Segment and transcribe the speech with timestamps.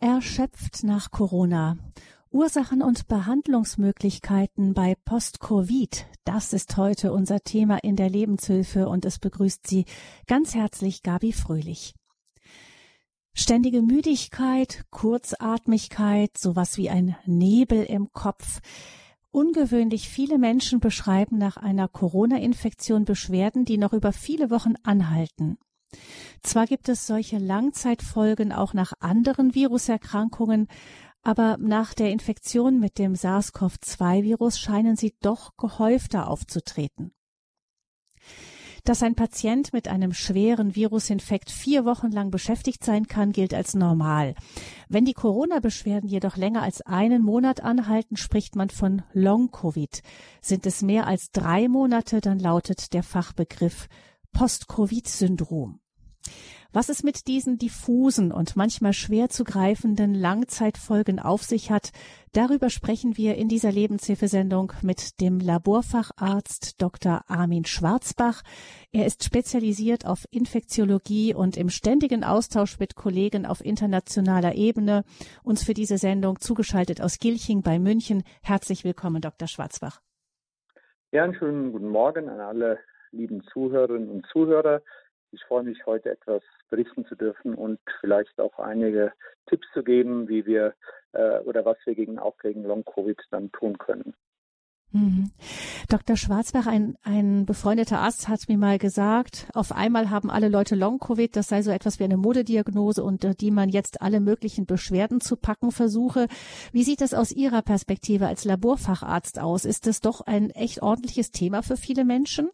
[0.00, 1.76] Erschöpft nach Corona.
[2.30, 6.06] Ursachen und Behandlungsmöglichkeiten bei Post-Covid.
[6.24, 9.86] Das ist heute unser Thema in der Lebenshilfe und es begrüßt Sie
[10.28, 11.96] ganz herzlich Gabi Fröhlich.
[13.34, 18.60] Ständige Müdigkeit, Kurzatmigkeit, sowas wie ein Nebel im Kopf.
[19.32, 25.58] Ungewöhnlich viele Menschen beschreiben nach einer Corona-Infektion Beschwerden, die noch über viele Wochen anhalten.
[26.42, 30.68] Zwar gibt es solche Langzeitfolgen auch nach anderen Viruserkrankungen,
[31.22, 37.12] aber nach der Infektion mit dem SARS-CoV-2-Virus scheinen sie doch gehäufter aufzutreten.
[38.84, 43.74] Dass ein Patient mit einem schweren Virusinfekt vier Wochen lang beschäftigt sein kann, gilt als
[43.74, 44.34] normal.
[44.88, 50.02] Wenn die Corona-Beschwerden jedoch länger als einen Monat anhalten, spricht man von Long-Covid.
[50.40, 53.88] Sind es mehr als drei Monate, dann lautet der Fachbegriff
[54.32, 55.80] Post-Covid-Syndrom.
[56.70, 61.92] Was es mit diesen diffusen und manchmal schwer zu greifenden Langzeitfolgen auf sich hat,
[62.34, 67.22] darüber sprechen wir in dieser Lebenshilfesendung mit dem Laborfacharzt Dr.
[67.26, 68.42] Armin Schwarzbach.
[68.92, 75.04] Er ist spezialisiert auf Infektiologie und im ständigen Austausch mit Kollegen auf internationaler Ebene.
[75.42, 78.24] Uns für diese Sendung zugeschaltet aus Gilching bei München.
[78.42, 79.48] Herzlich willkommen, Dr.
[79.48, 80.02] Schwarzbach.
[81.12, 82.78] Ja, einen schönen guten Morgen an alle
[83.10, 84.82] lieben Zuhörerinnen und Zuhörer.
[85.30, 89.12] Ich freue mich, heute etwas berichten zu dürfen und vielleicht auch einige
[89.46, 90.74] Tipps zu geben, wie wir
[91.12, 94.14] äh, oder was wir gegen auch gegen Long-Covid dann tun können.
[94.92, 95.30] Mhm.
[95.90, 96.16] Dr.
[96.16, 101.36] Schwarzbach, ein, ein befreundeter Arzt hat mir mal gesagt, auf einmal haben alle Leute Long-Covid,
[101.36, 105.20] das sei so etwas wie eine Modediagnose und äh, die man jetzt alle möglichen Beschwerden
[105.20, 106.26] zu packen versuche.
[106.72, 109.66] Wie sieht das aus Ihrer Perspektive als Laborfacharzt aus?
[109.66, 112.50] Ist das doch ein echt ordentliches Thema für viele Menschen?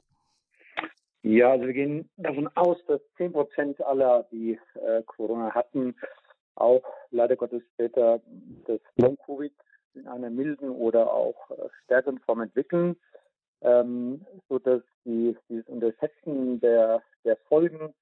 [1.27, 5.97] Ja, also wir gehen davon aus, dass 10 Prozent aller, die äh, Corona hatten,
[6.55, 8.21] auch leider Gottes später
[8.67, 9.55] das Long-Covid
[9.95, 12.97] in einer milden oder auch äh, stärkeren Form entwickeln,
[13.63, 17.95] ähm, so dass die, dieses Unterschätzen der, der Folgen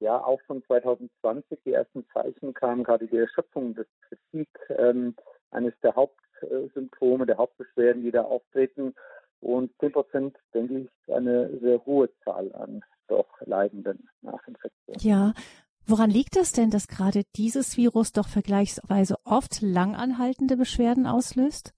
[0.00, 5.14] ja auch schon 2020 die ersten Zeichen kamen, gerade die Erschöpfung des Kritik, ähm,
[5.50, 8.94] eines der Hauptsymptome, der Hauptbeschwerden, die da auftreten.
[9.42, 14.96] Und 10 Prozent, denke ich, eine sehr hohe Zahl an doch Leidenden nach Infektion.
[15.00, 15.34] Ja.
[15.84, 21.74] Woran liegt das denn, dass gerade dieses Virus doch vergleichsweise oft langanhaltende Beschwerden auslöst?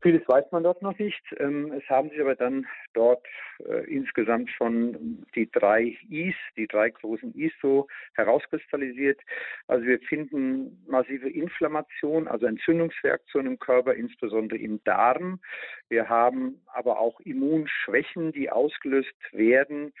[0.00, 1.22] Vieles weiß man dort noch nicht.
[1.38, 3.26] Ähm, es haben sich aber dann dort
[3.68, 9.20] äh, insgesamt schon die drei Is, die drei großen Is so herauskristallisiert.
[9.66, 15.40] Also wir finden massive Inflammation, also Entzündungsreaktionen im Körper, insbesondere im Darm.
[15.88, 19.92] Wir haben aber auch Immunschwächen, die ausgelöst werden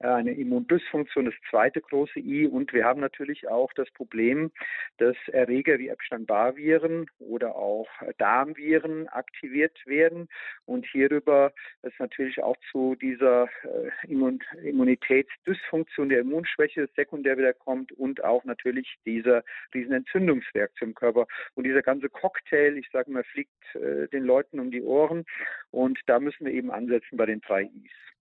[0.00, 2.46] eine Immundysfunktion, das zweite große I.
[2.46, 4.50] Und wir haben natürlich auch das Problem,
[4.98, 7.88] dass Erreger wie Epstein-Barr-Viren oder auch
[8.18, 10.28] Darmviren aktiviert werden
[10.66, 11.52] und hierüber
[11.82, 18.44] es natürlich auch zu dieser äh, Immun Immunitätsdysfunktion der Immunschwäche sekundär wieder kommt und auch
[18.44, 21.26] natürlich dieser Riesenentzündungsreaktion im Körper.
[21.54, 25.24] Und dieser ganze Cocktail, ich sage mal, fliegt äh, den Leuten um die Ohren
[25.70, 28.13] und da müssen wir eben ansetzen bei den drei Is.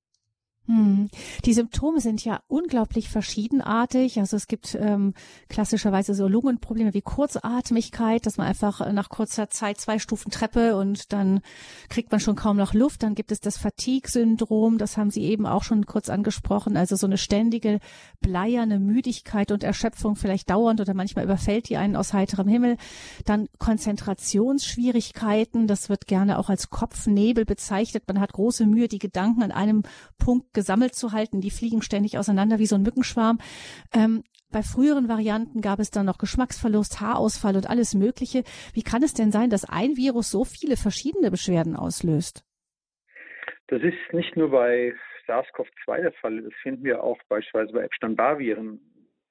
[0.65, 1.09] Hm.
[1.43, 4.19] Die Symptome sind ja unglaublich verschiedenartig.
[4.19, 5.13] Also es gibt ähm,
[5.49, 11.11] klassischerweise so Lungenprobleme wie Kurzatmigkeit, dass man einfach nach kurzer Zeit zwei Stufen Treppe und
[11.11, 11.41] dann
[11.89, 13.03] kriegt man schon kaum noch Luft.
[13.03, 16.77] Dann gibt es das Fatigue-Syndrom, das haben Sie eben auch schon kurz angesprochen.
[16.77, 17.79] Also so eine ständige
[18.21, 22.77] bleierne Müdigkeit und Erschöpfung, vielleicht dauernd oder manchmal überfällt die einen aus heiterem Himmel.
[23.25, 28.03] Dann Konzentrationsschwierigkeiten, das wird gerne auch als Kopfnebel bezeichnet.
[28.07, 29.83] Man hat große Mühe, die Gedanken an einem
[30.17, 31.41] Punkt gesammelt zu halten.
[31.41, 33.39] Die fliegen ständig auseinander wie so ein Mückenschwarm.
[33.93, 38.43] Ähm, bei früheren Varianten gab es dann noch Geschmacksverlust, Haarausfall und alles Mögliche.
[38.73, 42.45] Wie kann es denn sein, dass ein Virus so viele verschiedene Beschwerden auslöst?
[43.67, 44.93] Das ist nicht nur bei
[45.27, 46.41] SARS-CoV-2 der Fall.
[46.43, 48.79] Das finden wir auch beispielsweise bei Epstein-Barr-Viren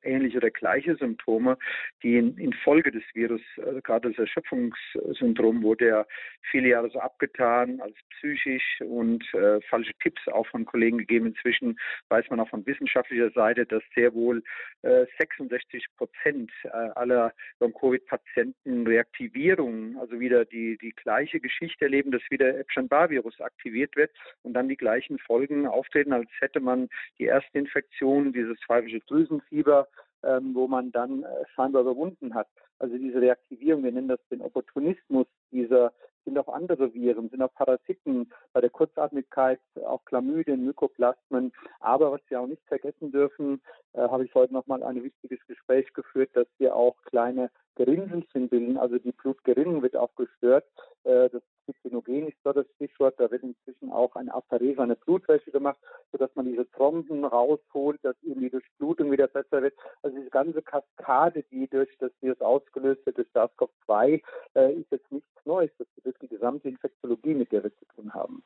[0.03, 1.59] ähnliche oder gleiche Symptome,
[2.03, 6.07] die in, in Folge des Virus, also gerade das Erschöpfungssyndrom wurde ja
[6.51, 11.27] viele Jahre so abgetan als psychisch und äh, falsche Tipps auch von Kollegen gegeben.
[11.27, 11.79] Inzwischen
[12.09, 14.43] weiß man auch von wissenschaftlicher Seite, dass sehr wohl
[14.83, 22.23] äh, 66 Prozent äh, aller Long-Covid-Patienten Reaktivierungen, also wieder die, die gleiche Geschichte erleben, dass
[22.31, 24.11] wieder Epstein-Barr-Virus aktiviert wird
[24.43, 26.89] und dann die gleichen Folgen auftreten, als hätte man
[27.19, 29.89] die erste Infektion, dieses pfeifische Drüsenfieber,
[30.23, 32.49] ähm, wo man dann äh, scheinbar überwunden hat.
[32.79, 35.93] Also diese Reaktivierung, wir nennen das den Opportunismus dieser
[36.25, 41.53] sind auch andere Viren, sind auch Parasiten, bei der Kurzatmigkeit auch Chlamydien, Mykoplasmen.
[41.81, 43.61] Aber was wir auch nicht vergessen dürfen,
[43.93, 48.77] äh, habe ich heute nochmal ein wichtiges Gespräch geführt, dass wir auch kleine Gerinnselchen bilden,
[48.77, 50.65] also die Blutgerinnung wird auch gestört.
[51.05, 53.15] Äh, das Cytinogen ist dort das Stichwort.
[53.19, 55.79] Da wird inzwischen auch eine Apherese, eine Blutwäsche gemacht,
[56.11, 59.75] sodass man diese Thromben rausholt, dass eben die Durchblutung wieder besser wird.
[60.03, 64.23] Also diese ganze Kaskade, die durch das Virus ausgelöst wird, durch SARS-CoV-2,
[64.55, 65.71] äh, ist jetzt nichts Neues.
[65.79, 68.43] Das ist die gesamte Infektiologie, mit der wir zu tun haben.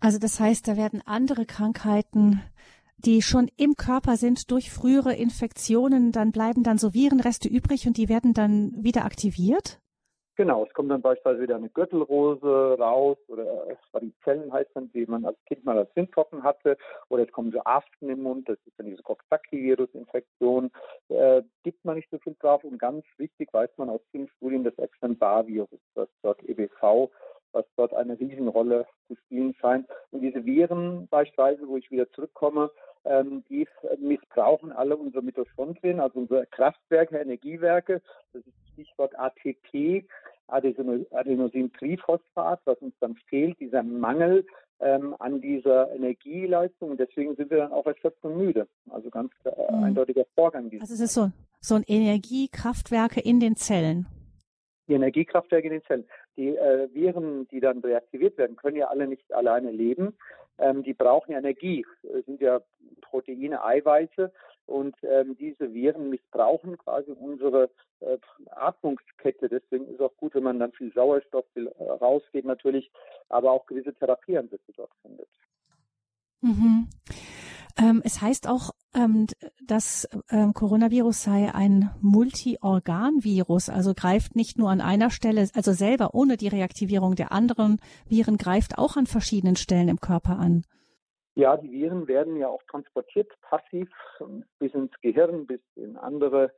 [0.00, 2.42] Also das heißt, da werden andere Krankheiten
[2.98, 7.98] die schon im Körper sind durch frühere Infektionen, dann bleiben dann so Virenreste übrig und
[7.98, 9.80] die werden dann wieder aktiviert?
[10.36, 13.46] Genau, es kommt dann beispielsweise wieder eine Gürtelrose raus oder
[13.92, 16.76] Varizellen heißt dann, die man als Kind mal als Windpocken hatte
[17.08, 20.70] oder es kommen so Aften im Mund, das ist dann diese Coxsackie-Virus-Infektion.
[21.08, 24.62] Äh, gibt man nicht so viel drauf und ganz wichtig weiß man aus vielen Studien
[24.62, 27.10] das Epstein-Barr-Virus, das dort EBV
[27.56, 29.88] was dort eine Riesenrolle zu spielen scheint.
[30.10, 32.70] Und diese Viren beispielsweise, wo ich wieder zurückkomme,
[33.06, 33.66] ähm, die
[33.98, 38.00] missbrauchen alle unsere Mitochondrien, also unsere Kraftwerke, Energiewerke.
[38.32, 40.06] Das ist das Stichwort ATP,
[40.48, 44.46] Adenosintriphosphat, was uns dann fehlt, dieser Mangel
[44.80, 46.90] ähm, an dieser Energieleistung.
[46.90, 48.66] Und deswegen sind wir dann auch erschöpft und müde.
[48.90, 49.84] Also ganz äh, mhm.
[49.84, 50.70] eindeutiger Vorgang.
[50.80, 51.30] Also es ist so,
[51.60, 54.06] so ein Energiekraftwerke in den Zellen
[54.88, 56.04] die Energiekraftwerke in den Zellen.
[56.36, 60.16] Die äh, Viren, die dann reaktiviert werden, können ja alle nicht alleine leben.
[60.58, 61.84] Ähm, die brauchen Energie.
[62.26, 62.60] Sind ja
[63.02, 64.32] Proteine, Eiweiße.
[64.66, 67.70] Und ähm, diese Viren missbrauchen quasi unsere
[68.00, 68.18] äh,
[68.50, 69.48] Atmungskette.
[69.48, 72.90] Deswegen ist auch gut, wenn man dann viel Sauerstoff viel, äh, rausgeht natürlich,
[73.28, 75.28] aber auch gewisse Therapieansätze dort findet.
[76.40, 76.88] Mhm.
[77.78, 79.26] Ähm, es heißt auch, ähm,
[79.66, 86.14] das ähm, Coronavirus sei ein Multiorganvirus, also greift nicht nur an einer Stelle, also selber
[86.14, 87.78] ohne die Reaktivierung der anderen
[88.08, 90.64] Viren greift auch an verschiedenen Stellen im Körper an.
[91.34, 93.90] Ja, die Viren werden ja auch transportiert, passiv
[94.58, 96.50] bis ins Gehirn, bis in andere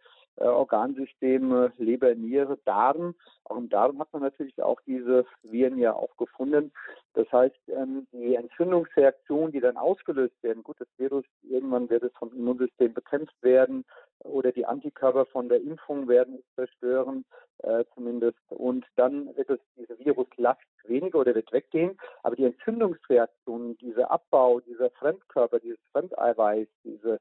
[0.46, 3.14] Organsysteme, Leber, Niere, Darm.
[3.44, 6.72] Auch im Darm hat man natürlich auch diese Viren ja auch gefunden.
[7.14, 12.12] Das heißt, ähm, die Entzündungsreaktionen, die dann ausgelöst werden, gut, das Virus, irgendwann wird es
[12.18, 13.84] vom Immunsystem bekämpft werden
[14.20, 17.24] oder die Antikörper von der Impfung werden es zerstören,
[17.58, 18.38] äh, zumindest.
[18.48, 21.98] Und dann wird es diese Viruslast weniger oder wird weggehen.
[22.22, 27.18] Aber die Entzündungsreaktionen, dieser Abbau, dieser Fremdkörper, dieses Fremdeiweiß, diese äh,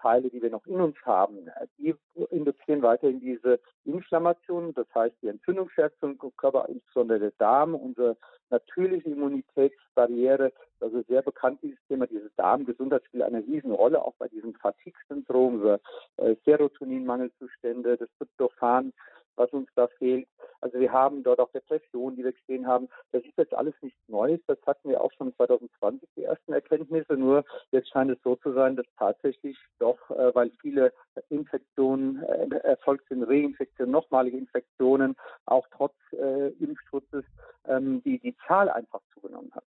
[0.00, 1.94] Teile, die wir noch in uns haben, äh, die
[2.30, 8.16] induzieren weiterhin diese Inflammation, das heißt die Entzündungsreaktion im Körper, insbesondere der Darm, unsere
[8.50, 14.54] natürliche Immunitätsbarriere, also sehr bekannt dieses Thema, diese Darmgesundheit spielt eine Riesenrolle, auch bei diesem
[14.54, 15.78] Fatigue-Syndrom,
[16.16, 18.92] äh, Serotoninmangelzustände, das Tryptophan,
[19.40, 20.28] was uns da fehlt.
[20.60, 22.88] Also wir haben dort auch Depressionen, die wir gesehen haben.
[23.12, 24.40] Das ist jetzt alles nichts Neues.
[24.46, 27.14] Das hatten wir auch schon 2020 die ersten Erkenntnisse.
[27.14, 30.92] Nur jetzt scheint es so zu sein, dass tatsächlich doch, äh, weil viele
[31.30, 35.16] Infektionen äh, erfolgt sind, Reinfektionen, nochmalige Infektionen,
[35.46, 37.24] auch trotz äh, Impfschutzes,
[37.66, 39.64] ähm, die die Zahl einfach zugenommen hat.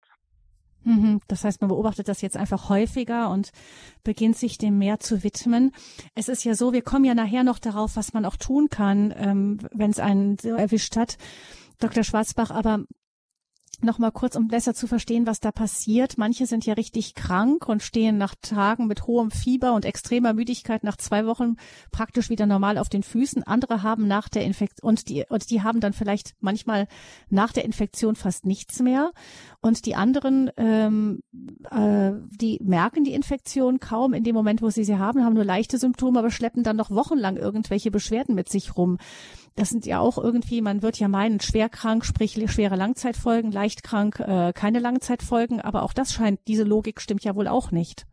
[0.84, 1.20] Mhm.
[1.29, 3.50] Das heißt, man beobachtet das jetzt einfach häufiger und
[4.02, 5.73] beginnt sich dem mehr zu widmen.
[6.14, 9.14] Es ist ja so, wir kommen ja nachher noch darauf, was man auch tun kann,
[9.17, 11.19] ähm, wenn es einen so erwischt hat.
[11.79, 12.05] Dr.
[12.05, 12.84] Schwarzbach, aber
[13.84, 16.19] noch mal kurz, um besser zu verstehen, was da passiert.
[16.19, 20.84] Manche sind ja richtig krank und stehen nach Tagen mit hohem Fieber und extremer Müdigkeit
[20.84, 21.56] nach zwei Wochen
[21.90, 23.43] praktisch wieder normal auf den Füßen.
[23.43, 26.86] Andere haben nach der Infektion und die und die haben dann vielleicht manchmal
[27.31, 29.12] nach der Infektion fast nichts mehr.
[29.60, 31.22] Und die anderen, ähm,
[31.70, 35.44] äh, die merken die Infektion kaum in dem Moment, wo sie sie haben, haben nur
[35.44, 38.98] leichte Symptome, aber schleppen dann noch wochenlang irgendwelche Beschwerden mit sich rum.
[39.54, 43.82] Das sind ja auch irgendwie, man wird ja meinen, schwer krank, sprich schwere Langzeitfolgen, leicht
[43.82, 48.06] krank, äh, keine Langzeitfolgen, aber auch das scheint, diese Logik stimmt ja wohl auch nicht.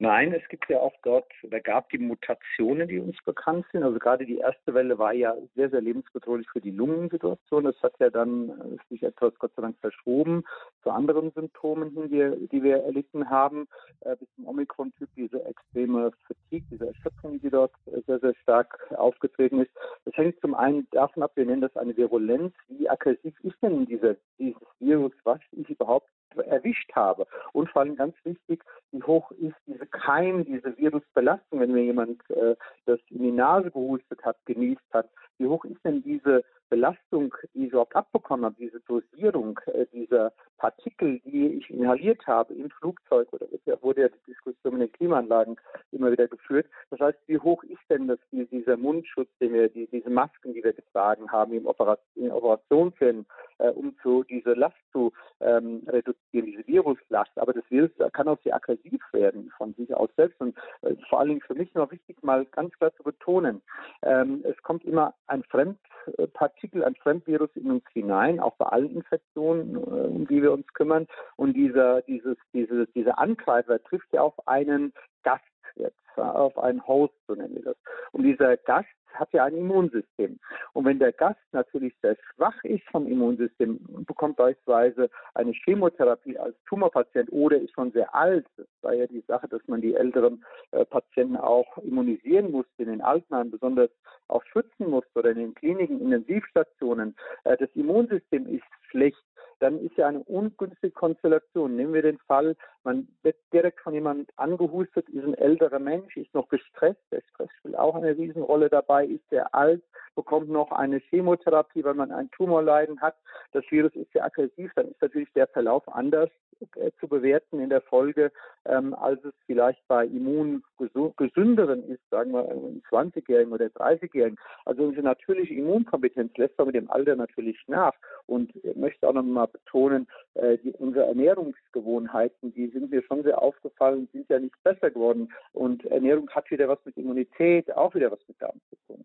[0.00, 3.82] Nein, es gibt ja auch dort, da gab die Mutationen, die uns bekannt sind.
[3.82, 7.64] Also gerade die erste Welle war ja sehr, sehr lebensbedrohlich für die Lungensituation.
[7.64, 10.44] Das hat ja dann äh, sich etwas Gott sei Dank verschoben
[10.84, 13.66] zu anderen Symptomen, die wir, die wir erlitten haben,
[14.02, 17.72] äh, bis zum Omikron-Typ, diese extreme Fatigue, diese Erschöpfung, die dort
[18.06, 19.72] sehr, sehr stark aufgetreten ist.
[20.04, 22.54] Das hängt zum einen davon ab, wir nennen das eine Virulenz.
[22.68, 25.12] Wie aggressiv ist denn dieser, dieses Virus?
[25.24, 27.26] Was ist überhaupt erwischt habe.
[27.52, 32.18] Und vor allem ganz wichtig, wie hoch ist diese Keim, diese Virusbelastung, wenn mir jemand
[32.30, 32.56] äh,
[32.86, 35.08] das in die Nase gehustet hat, genießt hat.
[35.38, 40.32] Wie hoch ist denn diese Belastung, die ich überhaupt abbekommen habe, diese Dosierung äh, dieser
[40.58, 44.92] Partikel, die ich inhaliert habe im Flugzeug oder es wurde ja die Diskussion mit den
[44.92, 45.56] Klimaanlagen
[45.92, 46.66] immer wieder geführt.
[46.90, 50.62] Das heißt, wie hoch ist denn das, dieser Mundschutz, den wir, die, diese Masken, die
[50.62, 53.26] wir getragen haben im Operation, in Operationsfällen,
[53.58, 57.30] äh, um zu diese Last zu ähm, reduzieren, diese Viruslast.
[57.36, 60.40] Aber das Virus kann auch sehr aggressiv werden von sich aus selbst.
[60.40, 63.62] Und äh, vor allen Dingen für mich noch wichtig, mal ganz klar zu betonen,
[64.02, 69.76] ähm, es kommt immer ein Fremdpartikel, ein Fremdvirus in uns hinein, auch bei allen Infektionen,
[69.76, 71.06] äh, um die wir uns kümmern.
[71.36, 74.92] Und dieser, dieses, diese, dieser Angreifer trifft ja auf einen
[75.28, 75.44] Gast
[75.76, 77.76] jetzt, auf einen Host, so nennen wir das.
[78.12, 80.38] Und dieser Gast hat ja ein Immunsystem.
[80.72, 86.56] Und wenn der Gast natürlich sehr schwach ist vom Immunsystem, bekommt beispielsweise eine Chemotherapie als
[86.66, 90.44] Tumorpatient oder ist schon sehr alt, das war ja die Sache, dass man die älteren
[90.70, 93.90] äh, Patienten auch immunisieren musste, in den Altenheimen besonders
[94.28, 97.16] auch schützen musste oder in den Kliniken, Intensivstationen.
[97.44, 99.22] Äh, das Immunsystem ist schlecht
[99.60, 101.76] dann ist ja eine ungünstige Konstellation.
[101.76, 106.34] Nehmen wir den Fall, man wird direkt von jemandem angehustet, ist ein älterer Mensch, ist
[106.34, 109.82] noch gestresst, der Stress spielt auch eine Riesenrolle dabei, ist sehr alt,
[110.14, 113.16] bekommt noch eine Chemotherapie, weil man ein Tumorleiden hat.
[113.52, 116.30] Das Virus ist sehr aggressiv, dann ist natürlich der Verlauf anders
[116.76, 118.32] äh, zu bewerten in der Folge,
[118.64, 122.44] ähm, als es vielleicht bei immungesünderen ist, sagen wir
[122.90, 124.38] 20-Jährigen oder 30-Jährigen.
[124.64, 127.94] Also unsere natürliche Immunkompetenz lässt aber mit dem Alter natürlich nach.
[128.26, 133.22] Und ich möchte auch noch mal betonen, äh, die, unsere Ernährungsgewohnheiten, die sind mir schon
[133.22, 135.32] sehr aufgefallen, sind ja nicht besser geworden.
[135.52, 139.04] Und Ernährung hat wieder was mit Immunität, auch wieder was mit Darm zu tun.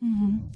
[0.00, 0.50] Mhm.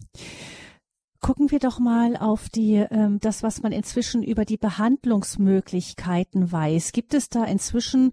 [1.21, 6.93] Gucken wir doch mal auf die, ähm, das, was man inzwischen über die Behandlungsmöglichkeiten weiß.
[6.93, 8.13] Gibt es da inzwischen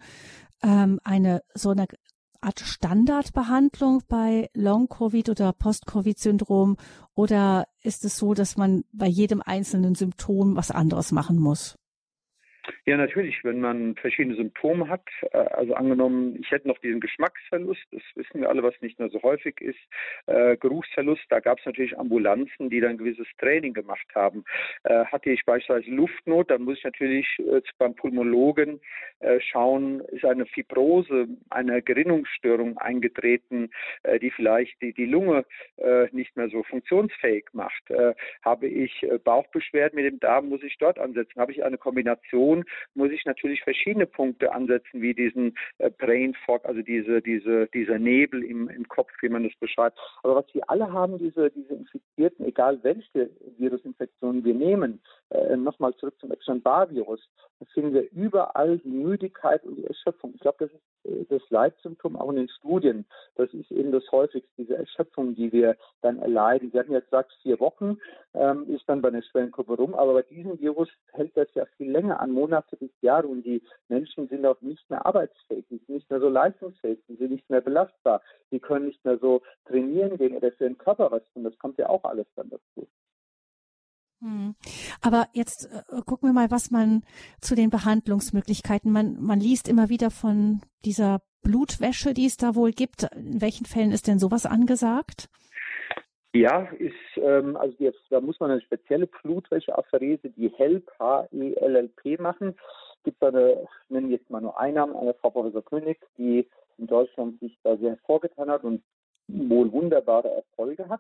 [0.64, 1.86] ähm, eine so eine
[2.46, 6.78] Art Standardbehandlung bei Long-Covid oder Post-Covid-Syndrom
[7.16, 11.76] oder ist es so, dass man bei jedem einzelnen Symptom was anderes machen muss?
[12.86, 15.08] Ja, natürlich, wenn man verschiedene Symptome hat.
[15.32, 19.10] Äh, also angenommen, ich hätte noch diesen Geschmacksverlust, das wissen wir alle, was nicht mehr
[19.10, 19.80] so häufig ist.
[20.28, 24.44] Äh, Geruchsverlust, da gab es natürlich Ambulanzen, die dann gewisses Training gemacht haben.
[24.84, 28.80] Äh, hatte ich beispielsweise Luftnot, dann muss ich natürlich äh, beim Pulmologen
[29.20, 33.72] äh, schauen, ist eine Fibrose, eine Gerinnungsstörung eingetreten,
[34.04, 35.46] äh, die vielleicht die, die Lunge
[36.12, 37.84] nicht mehr so funktionsfähig macht.
[38.44, 41.40] habe ich Bauchbeschwerden mit dem Darm, muss ich dort ansetzen.
[41.40, 46.34] Habe ich eine Kombination tun, muss ich natürlich verschiedene Punkte ansetzen, wie diesen äh, Brain
[46.46, 49.98] Fog, also diese, diese, dieser Nebel im, im Kopf, wie man das beschreibt.
[50.24, 55.96] Aber was wir alle haben, diese, diese Infizierten, egal welche Virusinfektionen wir nehmen, äh, nochmal
[55.96, 57.22] zurück zum Epstein-Barr-Virus,
[57.60, 60.34] das finden wir überall die Müdigkeit und die Erschöpfung.
[60.36, 63.06] Ich glaube, das ist äh, das Leitsymptom auch in den Studien.
[63.36, 66.72] Das ist eben das häufigste, diese Erschöpfung, die wir dann erleiden.
[66.72, 67.98] Sie hatten ja gesagt, vier Wochen
[68.34, 71.92] ähm, ist dann bei einer Schwellenkurve rum, aber bei diesem Virus hält das ja viel
[71.92, 75.90] länger an, Monate bis Jahre und die Menschen sind auch nicht mehr arbeitsfähig, die sind
[75.90, 80.18] nicht mehr so leistungsfähig, die sind nicht mehr belastbar, die können nicht mehr so trainieren
[80.18, 81.44] gehen oder für den Körper was tun.
[81.44, 82.88] Das kommt ja auch alles dann dazu.
[84.22, 84.56] Hm.
[85.02, 87.04] Aber jetzt äh, gucken wir mal, was man
[87.42, 88.92] zu den Behandlungsmöglichkeiten.
[88.92, 93.04] Man, man liest immer wieder von dieser Blutwäsche, die es da wohl gibt.
[93.16, 95.30] In welchen Fällen ist denn sowas angesagt?
[96.34, 102.58] Ja, ist, ähm, also jetzt, da muss man eine spezielle Blutwäscheapherese, die HELP, H-E-L-L-P machen.
[103.06, 106.46] Gibt eine, ich nenne jetzt mal nur einen Namen, eine Frau Professor König, die
[106.78, 108.84] in Deutschland sich da sehr hervorgetan hat und
[109.28, 111.00] wohl wunderbare Erfolge hat.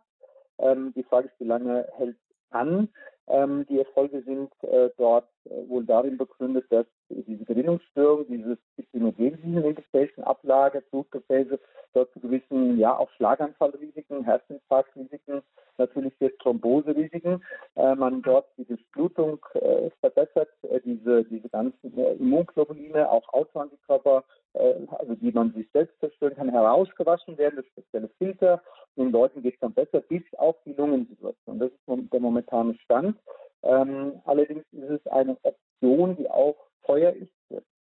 [0.58, 2.16] Ähm, die Frage ist, wie lange hält
[2.56, 2.90] an?
[3.28, 9.38] Ähm, die Erfolge sind äh, dort äh, wohl darin begründet, dass diese Gerinnungsstörung, dieses Cystinogen
[9.44, 11.60] in den Gefäßen ablagert, Blutgefäße
[11.94, 15.42] dort zu gewissen, ja, auch Schlaganfallrisiken, Herzinfarktrisiken,
[15.78, 17.44] natürlich jetzt Thromboserisiken,
[17.76, 24.24] äh, man dort die Durchblutung äh, verbessert, äh, diese, diese ganzen äh, Immunglobuline, auch Autoantikörper,
[24.54, 28.62] äh, also die man sich selbst zerstören kann, herausgewaschen werden, das spezielle Filter.
[28.98, 31.60] Den Leuten geht es dann besser, bis auf die Lungensituation.
[31.60, 33.15] Das ist der momentane Stand.
[33.64, 36.56] Ähm, allerdings ist es eine Option, die auch
[36.86, 37.32] teuer ist,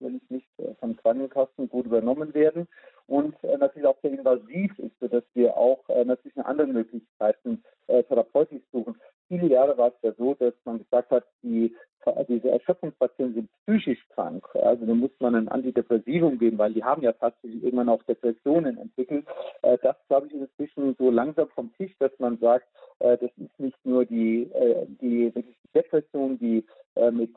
[0.00, 2.66] wenn es nicht äh, von Krankenkassen gut übernommen werden
[3.06, 7.62] und äh, natürlich auch sehr invasiv ist, sodass wir auch äh, natürlich eine andere Möglichkeiten
[7.86, 8.96] äh, therapeutisch suchen.
[9.28, 11.74] Viele Jahre war es ja so, dass man gesagt hat, die,
[12.28, 14.46] diese Erschöpfungspatienten sind psychisch krank.
[14.54, 18.76] Also da muss man ein Antidepressivum geben, weil die haben ja tatsächlich irgendwann auch Depressionen
[18.76, 19.26] entwickelt.
[19.62, 22.66] Äh, das, glaube ich, ist inzwischen so langsam vom Tisch, dass man sagt,
[22.98, 26.64] äh, das ist nicht nur die, äh, die, die Depression, die
[27.10, 27.34] mit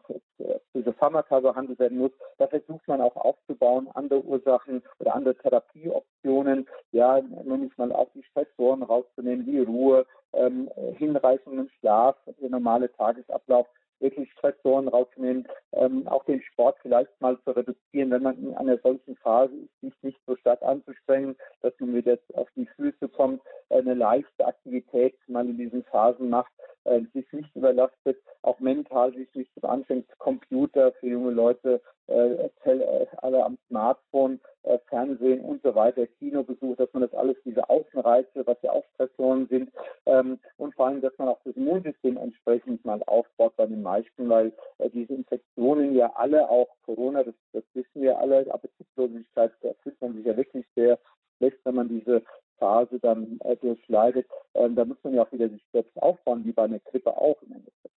[1.00, 2.12] Pharmaka behandelt werden muss.
[2.38, 8.22] Da versucht man auch aufzubauen, andere Ursachen oder andere Therapieoptionen, ja, nämlich mal auch die
[8.22, 10.06] Stressoren rauszunehmen, wie Ruhe,
[10.38, 13.68] ähm, hinreichenden Schlaf, der normale Tagesablauf
[14.00, 18.78] wirklich Stressoren rauszunehmen, ähm, auch den Sport vielleicht mal zu reduzieren, wenn man in einer
[18.80, 23.42] solchen Phase ist, sich nicht so stark anzustrengen, dass man wieder auf die Füße kommt,
[23.70, 26.52] eine leichte Aktivität mal in diesen Phasen macht,
[26.88, 33.08] äh, sich nicht überlastet, auch mental sich nicht anfängt, Computer für junge Leute, äh, äh,
[33.18, 38.46] alle am Smartphone, äh, Fernsehen und so weiter, Kinobesuch, dass man das alles, diese Außenreize,
[38.46, 39.72] was ja auch Stressoren sind,
[40.06, 44.30] ähm, und vor allem, dass man auch das Immunsystem entsprechend mal aufbaut bei den meisten,
[44.30, 49.74] weil äh, diese Infektionen ja alle, auch Corona, das, das wissen wir alle, Appetitlosigkeit, da
[49.84, 50.98] fühlt man sich ja wirklich sehr
[51.38, 52.24] schlecht, wenn man diese
[52.60, 54.28] Phase dann äh, durchleidet.
[54.54, 57.42] Ähm, da muss man ja auch wieder sich selbst aufbauen, wie bei einer Grippe auch
[57.42, 57.94] im Endeffekt.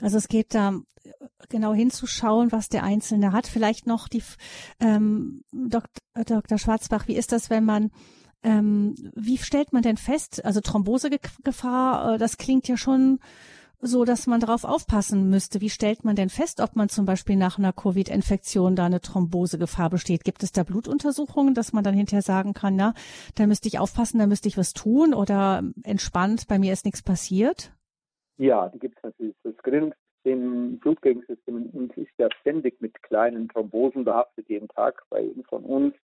[0.00, 0.72] Also es geht da
[1.48, 3.46] genau hinzuschauen, was der Einzelne hat.
[3.46, 4.22] Vielleicht noch die
[4.80, 6.58] ähm, Dr.
[6.58, 7.90] Schwarzbach, wie ist das, wenn man
[8.42, 13.20] ähm, wie stellt man denn fest, also Thrombosegefahr, äh, das klingt ja schon
[13.82, 15.60] so, dass man darauf aufpassen müsste.
[15.60, 19.90] Wie stellt man denn fest, ob man zum Beispiel nach einer Covid-Infektion da eine Thrombosegefahr
[19.90, 20.24] besteht?
[20.24, 22.94] Gibt es da Blutuntersuchungen, dass man dann hinterher sagen kann, na,
[23.36, 27.02] da müsste ich aufpassen, da müsste ich was tun oder entspannt, bei mir ist nichts
[27.02, 27.72] passiert?
[28.36, 29.36] Ja, die gibt es natürlich.
[29.42, 35.64] Das Gerinnungssystem, Blutgegensystem ist ja ständig mit kleinen Thrombosen behaftet, jeden Tag bei jedem von
[35.64, 35.94] uns.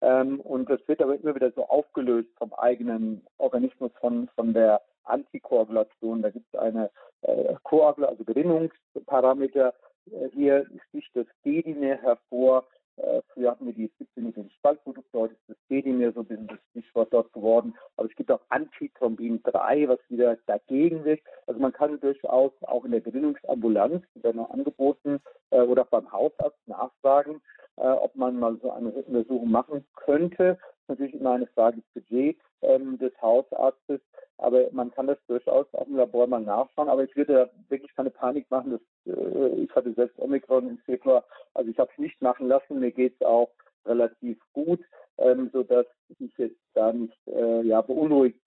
[0.00, 4.82] Ähm, und das wird aber immer wieder so aufgelöst vom eigenen Organismus, von, von der
[5.04, 6.22] Antikoagulation.
[6.22, 6.90] Da gibt es eine
[7.22, 9.74] äh, Koagula, also Gerinnungsparameter.
[10.10, 12.66] Äh, hier sticht das D-Dimer hervor.
[12.96, 16.26] Äh, früher hatten wir die 17 mit den Spaltprodukten, heute ist das D-Dimer so ein
[16.26, 17.74] bisschen das Stichwort dort geworden.
[17.96, 21.26] Aber es gibt auch Antithrombin 3, was wieder dagegen wirkt.
[21.46, 25.20] Also man kann durchaus auch in der Gerinnungsambulanz, die werden auch angeboten,
[25.50, 27.42] äh, oder beim Hausarzt nachfragen,
[27.76, 30.58] äh, ob man mal so eine Untersuchung machen könnte.
[30.88, 34.00] Natürlich immer eine Frage des Budgets ähm, des Hausarztes.
[34.38, 36.88] Aber man kann das durchaus auch im Labor mal nachschauen.
[36.88, 38.72] Aber ich würde wirklich keine Panik machen.
[38.72, 41.24] Das, äh, ich hatte selbst Omikron im Februar.
[41.54, 42.80] Also ich habe es nicht machen lassen.
[42.80, 43.50] Mir geht es auch
[43.86, 44.80] relativ gut,
[45.18, 45.86] ähm, sodass
[46.18, 48.40] ich jetzt da nicht äh, ja, beunruhigt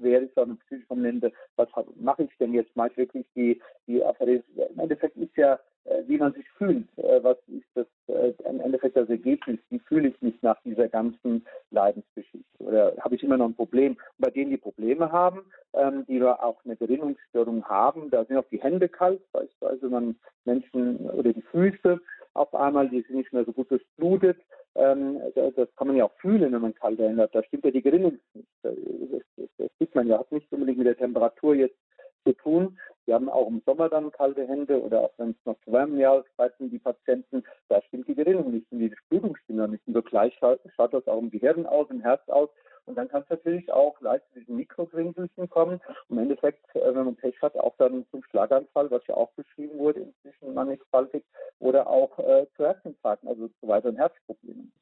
[0.00, 2.74] wäre ich dann psychisch Komponente, was mache ich denn jetzt?
[2.76, 4.42] Mache ich wirklich die, die Aphoris?
[4.56, 6.86] Im Endeffekt ist ja, äh, wie man sich fühlt.
[6.98, 9.58] Äh, was ist das äh, im Endeffekt das Ergebnis?
[9.70, 12.44] Wie fühle ich mich nach dieser ganzen Leidensgeschichte?
[12.58, 13.92] Oder habe ich immer noch ein Problem?
[13.92, 15.42] Und bei denen, die Probleme haben,
[15.74, 20.98] ähm, die auch eine Gerinnungsstörung haben, da sind auch die Hände kalt, beispielsweise man Menschen
[21.10, 22.00] oder die Füße
[22.38, 24.38] auf einmal, die sind nicht mehr so gut durchblutet.
[24.74, 27.34] Ähm, das kann man ja auch fühlen, wenn man kalte Hände hat.
[27.34, 28.48] Da stimmt ja die Gerinnung nicht.
[28.62, 28.74] Das,
[29.36, 31.76] das, das sieht man ja, hat nicht unbedingt mit der Temperatur jetzt
[32.24, 32.78] zu tun.
[33.06, 35.98] Wir haben auch im Sommer dann kalte Hände oder auch wenn es noch zu warmen
[35.98, 39.86] Jahreszeiten die Patienten, da stimmt die Gerinnung nicht die Durchblutung stimmt nicht.
[39.86, 42.50] Und so gleich schaut, schaut das auch im Gehirn aus, im Herz aus.
[42.88, 45.80] Und dann kann es natürlich auch leicht zu diesen Mikrogrinselchen kommen.
[46.08, 49.30] Und Im Endeffekt, äh, wenn man Pech hat, auch dann zum Schlaganfall, was ja auch
[49.32, 51.24] beschrieben wurde, inzwischen mannigfaltig,
[51.58, 54.72] oder auch äh, zu Herzinfarkten, also zu weiteren Herzproblemen.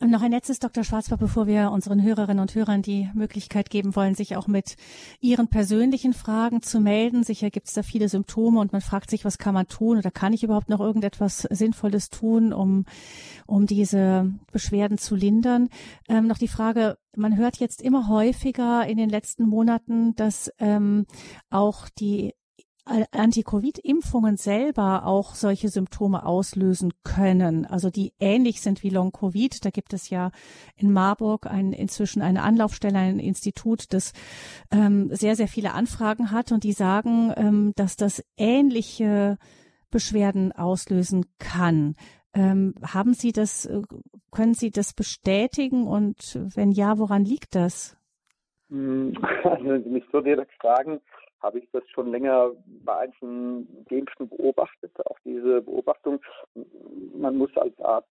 [0.00, 0.08] Hm.
[0.08, 0.84] Und noch ein letztes, Dr.
[0.84, 4.76] Schwarzbach, bevor wir unseren Hörerinnen und Hörern die Möglichkeit geben wollen, sich auch mit
[5.20, 7.24] ihren persönlichen Fragen zu melden.
[7.24, 10.10] Sicher gibt es da viele Symptome und man fragt sich, was kann man tun oder
[10.10, 12.84] kann ich überhaupt noch irgendetwas Sinnvolles tun, um,
[13.46, 15.68] um diese Beschwerden zu lindern.
[16.08, 21.06] Ähm, noch die Frage, man hört jetzt immer häufiger in den letzten Monaten, dass ähm,
[21.50, 22.34] auch die
[23.12, 29.64] Anti-Covid-Impfungen selber auch solche Symptome auslösen können, also die ähnlich sind wie Long-Covid.
[29.64, 30.30] Da gibt es ja
[30.76, 34.12] in Marburg ein, inzwischen eine Anlaufstelle, ein Institut, das
[34.70, 39.38] ähm, sehr, sehr viele Anfragen hat und die sagen, ähm, dass das ähnliche
[39.90, 41.94] Beschwerden auslösen kann.
[42.34, 43.82] Ähm, haben Sie das, äh,
[44.30, 47.96] können Sie das bestätigen und wenn ja, woran liegt das?
[48.70, 51.00] Hm, also wenn Sie mich so direkt fragen,
[51.40, 52.52] habe ich das schon länger
[52.84, 56.20] bei einzelnen Geimpften beobachtet, auch diese Beobachtung.
[57.14, 58.08] Man muss als Arzt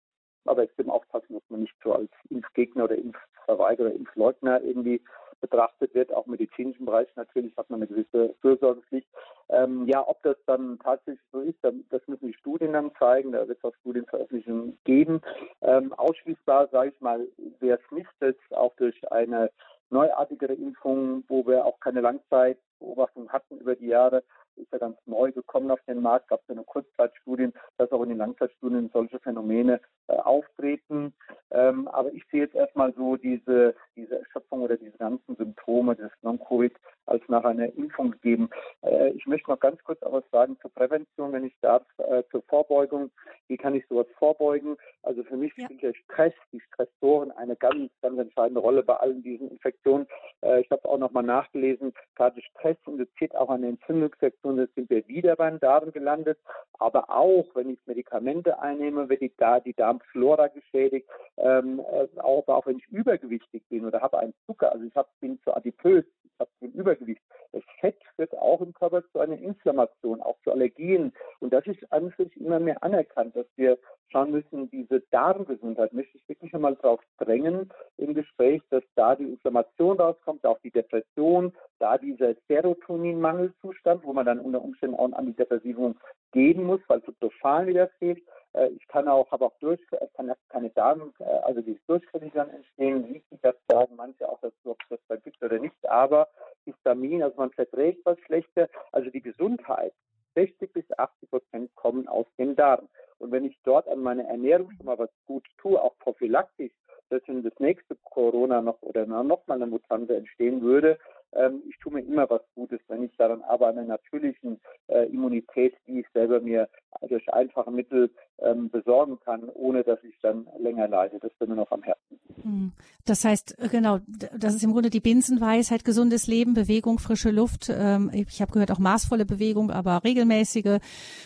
[0.45, 5.01] aber extrem aufpassen, dass man nicht so als Impfgegner oder Impfverweigerer oder Impfleugner irgendwie
[5.43, 6.11] betrachtet wird.
[6.13, 9.07] Auch im medizinischen Bereich natürlich hat man eine gewisse Fürsorgepflicht.
[9.49, 13.33] Ähm, ja, ob das dann tatsächlich so ist, das müssen die Studien dann zeigen.
[13.33, 15.21] Da wird es auch Studienveröffentlichungen geben.
[15.61, 17.27] Ähm, ausschließbar, sage ich mal,
[17.59, 19.51] wäre es nicht, dass auch durch eine
[19.93, 24.23] neuartigere Impfung, wo wir auch keine Langzeitbeobachtung hatten über die Jahre,
[24.55, 28.03] ist ja ganz neu gekommen auf den Markt, gab es ja nur Kurzzeitstudien, dass auch
[28.03, 31.13] in den Langzeitstudien solche Phänomene äh, auftreten.
[31.51, 36.11] Ähm, aber ich sehe jetzt erstmal so diese, diese Erschöpfung oder diese ganzen Symptome des
[36.21, 36.73] Non-Covid
[37.05, 38.49] als nach einer Impfung gegeben.
[38.81, 42.23] Äh, Äh, ich möchte noch ganz kurz was sagen zur Prävention, wenn ich darf, äh,
[42.31, 43.11] zur Vorbeugung.
[43.47, 44.77] Wie kann ich sowas vorbeugen?
[45.03, 45.65] Also für mich ja.
[45.65, 50.07] spielt der Stress, die Stressoren eine ganz, ganz entscheidende Rolle bei allen diesen Infektionen.
[50.41, 54.59] Äh, ich habe auch nochmal nachgelesen, gerade Stress induziert auch eine Entzündungsreaktion.
[54.59, 56.39] Jetzt sind wir wieder beim Darm gelandet.
[56.79, 59.31] Aber auch, wenn ich Medikamente einnehme, wird die,
[59.65, 61.07] die Darmflora geschädigt.
[61.37, 61.81] Ähm,
[62.17, 66.05] auch, auch wenn ich übergewichtig bin oder habe einen Zucker, also ich bin zu adipös,
[66.23, 67.21] ich habe Übergewicht.
[67.51, 71.13] Das Fett wird auch im Körper zu einer Inflammation, auch zu Allergien.
[71.39, 73.77] Und das ist an sich immer mehr anerkannt, dass wir
[74.13, 79.25] schauen müssen, diese Darmgesundheit, möchte ich wirklich nochmal darauf drängen im Gespräch, dass da die
[79.25, 85.13] Inflammation rauskommt, auch die Depression, da dieser Serotoninmangelzustand, wo man dann unter Umständen auch ein
[85.15, 85.95] Antidepressivum
[86.31, 88.21] geben muss, weil Tryptophan wieder fehlt.
[88.53, 89.79] Äh, ich kann auch, habe auch durch,
[90.15, 94.39] kann keine Darm, äh, also die Durchfälle dann entstehen, wie sich das sagen manche auch
[94.41, 95.89] dazu, es das da gibt oder nicht.
[95.89, 96.27] Aber
[96.65, 98.69] Histamin, also man verträgt was schlechter.
[98.91, 99.93] Also die Gesundheit,
[100.35, 102.87] 60 bis 80 Prozent kommen aus dem Darm.
[103.19, 106.71] Und wenn ich dort an meiner Ernährung schon mal was gut tue, auch prophylaktisch,
[107.09, 110.97] dass wenn das nächste Corona noch oder noch mal eine Mutante entstehen würde,
[111.35, 115.07] ähm, ich tue mir immer was Gutes, wenn ich daran aber an einer natürlichen äh,
[115.07, 116.69] Immunität, die ich selber mir
[117.07, 121.19] durch einfache Mittel ähm, besorgen kann, ohne dass ich dann länger leide.
[121.19, 122.19] Das ist mir noch am Herzen.
[122.41, 122.71] Hm.
[123.05, 123.99] Das heißt, äh, genau,
[124.37, 127.69] das ist im Grunde die Binsenweisheit, gesundes Leben, Bewegung, frische Luft.
[127.69, 130.79] Ähm, ich habe gehört, auch maßvolle Bewegung, aber regelmäßige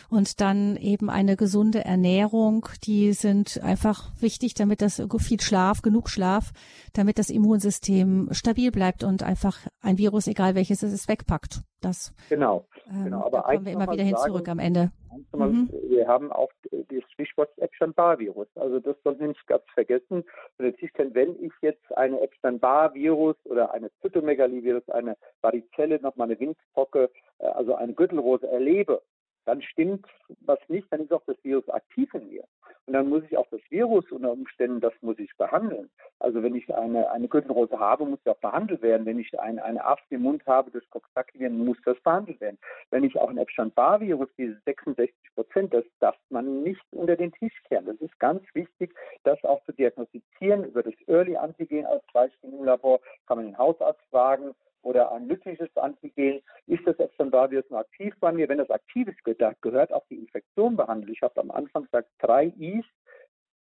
[0.09, 2.67] und dann eben eine gesunde Ernährung.
[2.83, 6.51] Die sind einfach wichtig, damit das viel Schlaf, genug Schlaf,
[6.93, 11.61] damit das Immunsystem stabil bleibt und einfach ein Virus, egal welches es ist, wegpackt.
[11.81, 13.25] Das, genau, ähm, genau.
[13.25, 14.91] Aber da kommen wir immer wieder hin sagen, zurück am Ende.
[15.31, 15.69] Mhm.
[15.89, 16.49] Wir haben auch
[16.87, 18.47] das Stichwort Epstein-Barr-Virus.
[18.55, 20.23] Also das sollten wir nicht ganz vergessen.
[20.57, 27.75] wenn ich jetzt eine Epstein-Barr-Virus oder eine Zytomegalie-Virus, eine Varicelle, nochmal eine Windpocke, äh, also
[27.75, 29.01] eine Gürtelrose erlebe,
[29.45, 30.05] dann stimmt
[30.41, 32.43] was nicht, dann ist auch das Virus aktiv in mir.
[32.87, 35.89] Und dann muss ich auch das Virus unter Umständen, das muss ich behandeln.
[36.19, 39.05] Also wenn ich eine, eine Gürtelrose habe, muss auch behandelt werden.
[39.05, 42.57] Wenn ich eine, eine Aft im Mund habe durch Coxsackie-Viren, muss das behandelt werden.
[42.89, 47.61] Wenn ich auch ein Epstein-Barr-Virus, diese 66 Prozent, das darf man nicht unter den Tisch
[47.67, 47.87] kehren.
[47.87, 50.63] Das ist ganz wichtig, das auch zu diagnostizieren.
[50.63, 54.55] Über das Early Antigen als Beispiel im Labor kann man den Hausarzt fragen
[54.87, 58.47] oder ein nützliches Antigen, ist das Epstein-Barr-Virus aktiv bei mir?
[58.47, 59.21] Wenn das aktiv ist,
[59.61, 61.11] gehört auch die Infektion behandelt.
[61.11, 62.85] Ich habe am Anfang gesagt, drei Is,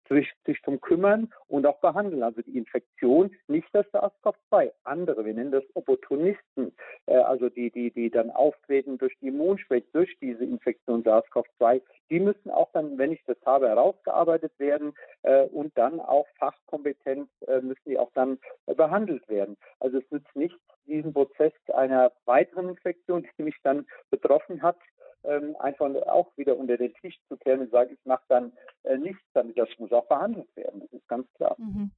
[0.09, 2.23] sich, sich drum kümmern und auch behandeln.
[2.23, 6.73] Also die Infektion, nicht das SARS-CoV-2, andere, wir nennen das Opportunisten,
[7.07, 12.21] äh, also die, die, die dann auftreten durch die Immunschwäche, durch diese Infektion SARS-CoV-2, die
[12.21, 17.61] müssen auch dann, wenn ich das habe, herausgearbeitet werden äh, und dann auch fachkompetent äh,
[17.61, 18.39] müssen die auch dann
[18.77, 19.57] behandelt werden.
[19.81, 24.77] Also es nützt nicht diesen Prozess einer weiteren Infektion, die mich dann betroffen hat,
[25.25, 28.53] ähm, einfach auch wieder unter den Tisch zu kehren und sagen, ich mache dann
[28.85, 29.59] äh, nichts damit.
[29.59, 31.57] Das muss auch behandelt werden, das ist ganz klar.
[31.59, 31.91] Mhm.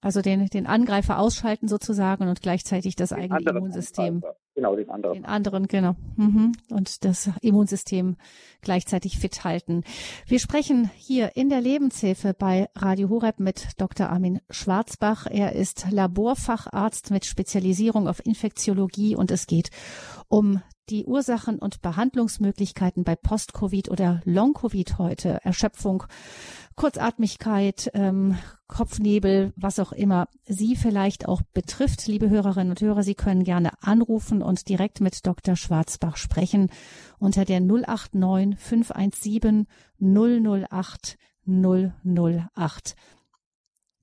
[0.00, 4.16] Also den, den Angreifer ausschalten sozusagen und gleichzeitig das den eigene Immunsystem.
[4.16, 4.36] Angreifer.
[4.54, 5.14] Genau, den anderen.
[5.14, 5.96] Den anderen, genau.
[6.16, 6.52] Mhm.
[6.70, 8.16] Und das Immunsystem
[8.60, 9.82] gleichzeitig fit halten.
[10.26, 14.08] Wir sprechen hier in der Lebenshilfe bei Radio Horeb mit Dr.
[14.08, 15.26] Armin Schwarzbach.
[15.30, 19.70] Er ist Laborfacharzt mit Spezialisierung auf Infektiologie und es geht
[20.28, 26.04] um die Ursachen und Behandlungsmöglichkeiten bei Post-Covid oder Long-Covid heute, Erschöpfung,
[26.76, 32.06] Kurzatmigkeit, ähm, Kopfnebel, was auch immer Sie vielleicht auch betrifft.
[32.06, 35.56] Liebe Hörerinnen und Hörer, Sie können gerne anrufen und direkt mit Dr.
[35.56, 36.70] Schwarzbach sprechen
[37.18, 39.66] unter der 089 517
[40.00, 42.94] 008 008.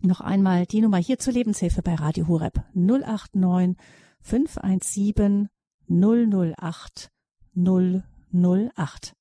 [0.01, 3.77] Noch einmal die Nummer hier zur Lebenshilfe bei Radio Horeb 089
[4.21, 5.49] 517
[5.89, 7.09] 008
[7.55, 9.14] 008.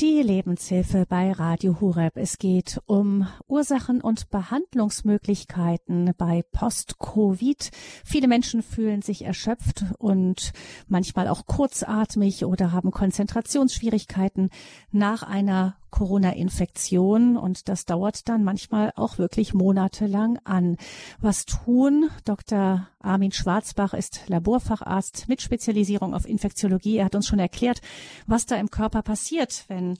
[0.00, 2.16] Die Lebenshilfe bei Radio Hureb.
[2.16, 7.70] Es geht um Ursachen und Behandlungsmöglichkeiten bei Post-Covid.
[8.02, 10.52] Viele Menschen fühlen sich erschöpft und
[10.88, 14.48] manchmal auch kurzatmig oder haben Konzentrationsschwierigkeiten
[14.90, 20.76] nach einer Corona-Infektion und das dauert dann manchmal auch wirklich monatelang an.
[21.20, 22.10] Was tun?
[22.24, 22.88] Dr.
[23.00, 26.96] Armin Schwarzbach ist Laborfacharzt mit Spezialisierung auf Infektiologie.
[26.96, 27.80] Er hat uns schon erklärt,
[28.26, 29.96] was da im Körper passiert, wenn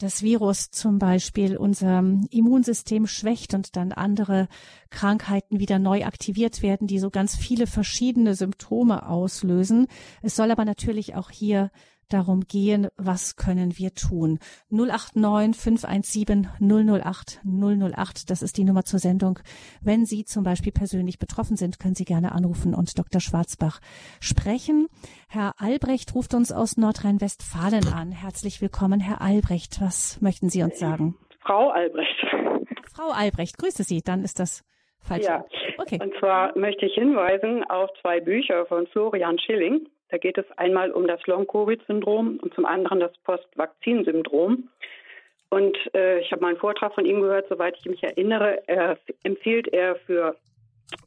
[0.00, 4.48] das Virus zum Beispiel unser Immunsystem schwächt und dann andere
[4.88, 9.86] Krankheiten wieder neu aktiviert werden, die so ganz viele verschiedene Symptome auslösen.
[10.22, 11.70] Es soll aber natürlich auch hier
[12.12, 14.38] darum gehen, was können wir tun.
[14.70, 19.38] 089 517 008 008, das ist die Nummer zur Sendung.
[19.82, 23.20] Wenn Sie zum Beispiel persönlich betroffen sind, können Sie gerne anrufen und Dr.
[23.20, 23.80] Schwarzbach
[24.20, 24.88] sprechen.
[25.28, 28.12] Herr Albrecht ruft uns aus Nordrhein-Westfalen an.
[28.12, 29.80] Herzlich willkommen, Herr Albrecht.
[29.80, 31.16] Was möchten Sie uns sagen?
[31.40, 32.26] Frau Albrecht.
[32.94, 34.02] Frau Albrecht, grüße Sie.
[34.02, 34.64] Dann ist das
[35.00, 35.24] falsch.
[35.24, 35.44] Ja,
[35.78, 35.98] okay.
[36.00, 39.86] Und zwar möchte ich hinweisen auf zwei Bücher von Florian Schilling.
[40.10, 44.68] Da geht es einmal um das Long-Covid-Syndrom und zum anderen das Post-Vakzin-Syndrom.
[45.50, 48.62] Und äh, ich habe mal einen Vortrag von ihm gehört, soweit ich mich erinnere.
[48.66, 50.36] Er empfiehlt er für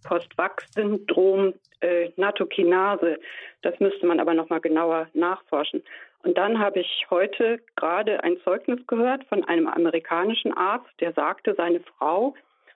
[0.06, 3.20] Post-Vax-Syndrom äh, Natokinase.
[3.62, 5.84] Das müsste man aber noch mal genauer nachforschen.
[6.24, 11.54] Und dann habe ich heute gerade ein Zeugnis gehört von einem amerikanischen Arzt, der sagte,
[11.56, 12.34] seine Frau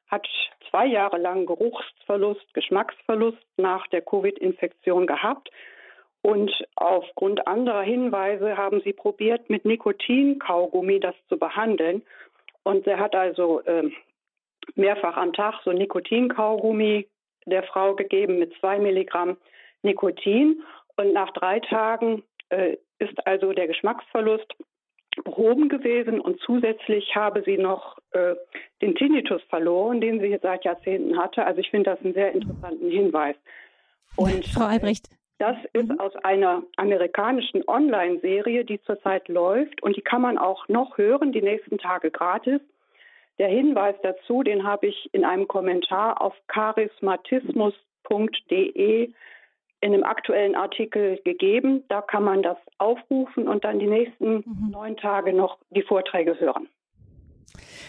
[0.09, 0.27] hat
[0.69, 5.49] zwei Jahre lang Geruchsverlust, Geschmacksverlust nach der Covid-Infektion gehabt
[6.21, 12.01] und aufgrund anderer Hinweise haben sie probiert, mit Nikotinkaugummi das zu behandeln.
[12.63, 13.89] Und er hat also äh,
[14.75, 17.07] mehrfach am Tag so Nikotinkaugummi
[17.45, 19.37] der Frau gegeben mit zwei Milligramm
[19.83, 20.63] Nikotin.
[20.97, 24.53] Und nach drei Tagen äh, ist also der Geschmacksverlust
[25.23, 28.35] behoben gewesen und zusätzlich habe sie noch äh,
[28.81, 31.45] den Tinnitus verloren, den sie seit Jahrzehnten hatte.
[31.45, 33.35] Also ich finde das einen sehr interessanten Hinweis.
[34.15, 35.99] Und Frau Albrecht, das ist mhm.
[35.99, 41.43] aus einer amerikanischen Online-Serie, die zurzeit läuft und die kann man auch noch hören, die
[41.43, 42.59] nächsten Tage gratis.
[43.37, 49.11] Der Hinweis dazu, den habe ich in einem Kommentar auf charismatismus.de
[49.79, 51.83] in einem aktuellen Artikel gegeben.
[51.87, 54.71] Da kann man das aufrufen und dann die nächsten mhm.
[54.71, 56.67] neun Tage noch die Vorträge hören.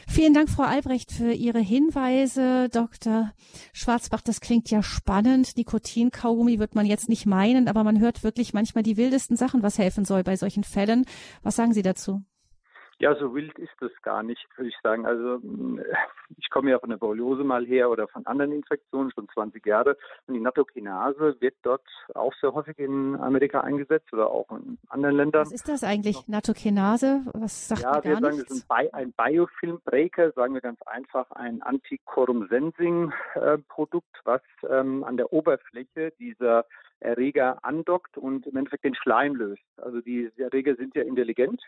[0.06, 2.68] Vielen Dank, Frau Albrecht, für Ihre Hinweise.
[2.70, 3.32] Dr.
[3.72, 5.56] Schwarzbach, das klingt ja spannend.
[5.56, 9.78] Nikotinkaugummi wird man jetzt nicht meinen, aber man hört wirklich manchmal die wildesten Sachen, was
[9.78, 11.04] helfen soll bei solchen Fällen.
[11.42, 12.22] Was sagen Sie dazu?
[13.00, 15.06] Ja, so wild ist das gar nicht, würde ich sagen.
[15.06, 15.40] Also
[16.36, 19.96] ich komme ja von der Borreliose mal her oder von anderen Infektionen, schon 20 Jahre.
[20.26, 25.14] Und die Natokinase wird dort auch sehr häufig in Amerika eingesetzt oder auch in anderen
[25.16, 25.42] Ländern.
[25.42, 27.22] Was ist das eigentlich, Natokinase?
[27.34, 28.48] Was sagt Ja, wir sagen, nichts?
[28.48, 35.32] das ist ein, ein Biofilmbreaker, sagen wir ganz einfach, ein Anticorum-Sensing-Produkt, was ähm, an der
[35.32, 36.66] Oberfläche dieser
[37.00, 39.62] Erreger andockt und im Endeffekt den Schleim löst.
[39.76, 41.62] Also die Erreger sind ja intelligent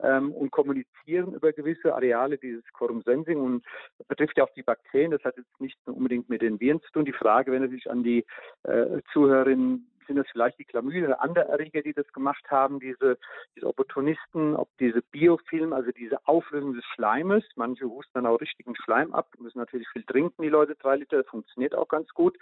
[0.00, 3.64] ähm, und kommunizieren über gewisse Areale dieses Quorum Sensing und
[4.08, 5.10] betrifft ja auch die Bakterien.
[5.10, 7.04] Das hat jetzt nicht unbedingt mit den Viren zu tun.
[7.04, 8.24] Die Frage, wenn er sich an die
[8.64, 13.18] äh, Zuhörerinnen sind das vielleicht die Chlamydien oder andere Erreger, die das gemacht haben, diese,
[13.54, 17.44] diese Opportunisten, ob diese Biofilm, also diese Auflösung des Schleimes.
[17.54, 21.22] Manche husten dann auch richtigen Schleim ab, müssen natürlich viel trinken, die Leute, drei Liter,
[21.24, 22.36] funktioniert auch ganz gut.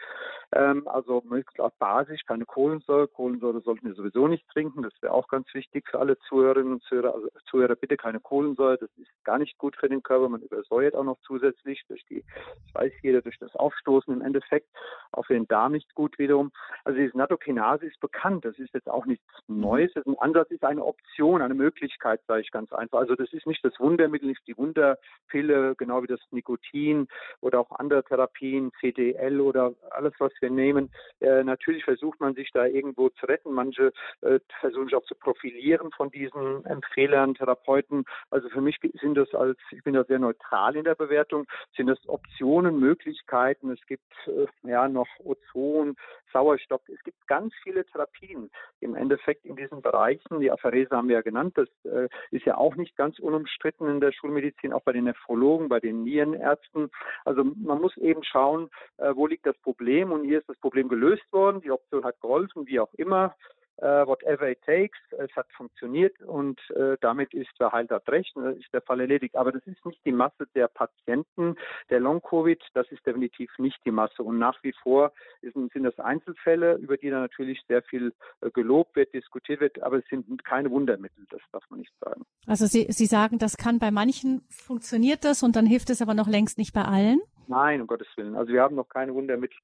[0.52, 3.08] Ähm, also möglichst auch basisch, keine Kohlensäure.
[3.08, 6.82] Kohlensäure sollten wir sowieso nicht trinken, das wäre auch ganz wichtig für alle Zuhörerinnen und
[6.84, 7.14] Zuhörer.
[7.14, 10.28] Also Zuhörer, bitte keine Kohlensäure, das ist gar nicht gut für den Körper.
[10.28, 12.24] Man übersäuert auch noch zusätzlich durch die,
[12.64, 14.68] das weiß jeder, durch das Aufstoßen im Endeffekt,
[15.12, 16.52] auch für den Darm nicht gut wiederum.
[16.84, 18.44] Also dieses Natokin Kinase ist bekannt.
[18.44, 19.60] Das ist jetzt auch nichts mhm.
[19.60, 19.90] Neues.
[19.96, 22.98] Ein Ansatz ist eine Option, eine Möglichkeit, sage ich ganz einfach.
[22.98, 27.08] Also das ist nicht das Wundermittel, nicht die Wunderpille, genau wie das Nikotin
[27.40, 30.90] oder auch andere Therapien, CDL oder alles, was wir nehmen.
[31.20, 33.52] Äh, natürlich versucht man sich da irgendwo zu retten.
[33.54, 38.04] Manche äh, versuchen sich auch zu profilieren von diesen Empfehlern, Therapeuten.
[38.28, 41.86] Also für mich sind das als, ich bin da sehr neutral in der Bewertung, sind
[41.86, 43.70] das Optionen, Möglichkeiten.
[43.70, 45.96] Es gibt äh, ja noch Ozon,
[46.32, 46.82] Sauerstoff.
[46.88, 50.40] Es gibt ganz viele Therapien im Endeffekt in diesen Bereichen.
[50.40, 51.56] Die Apherese haben wir ja genannt.
[51.56, 55.68] Das äh, ist ja auch nicht ganz unumstritten in der Schulmedizin, auch bei den Nephrologen,
[55.68, 56.90] bei den Nierenärzten.
[57.24, 60.12] Also man muss eben schauen, äh, wo liegt das Problem.
[60.12, 61.60] Und hier ist das Problem gelöst worden.
[61.60, 63.34] Die Option hat geholfen, wie auch immer
[63.78, 64.98] whatever it takes.
[65.18, 69.36] Es hat funktioniert und uh, damit ist der Heil hat recht, ist der Fall erledigt.
[69.36, 71.56] Aber das ist nicht die Masse der Patienten
[71.90, 74.22] der Long-Covid, das ist definitiv nicht die Masse.
[74.22, 75.12] Und nach wie vor
[75.42, 78.12] sind das Einzelfälle, über die dann natürlich sehr viel
[78.44, 82.24] uh, gelobt wird, diskutiert wird, aber es sind keine Wundermittel, das darf man nicht sagen.
[82.46, 86.14] Also Sie, Sie sagen, das kann bei manchen funktioniert das und dann hilft es aber
[86.14, 87.20] noch längst nicht bei allen?
[87.48, 88.36] Nein, um Gottes Willen.
[88.36, 89.58] Also wir haben noch keine Wundermittel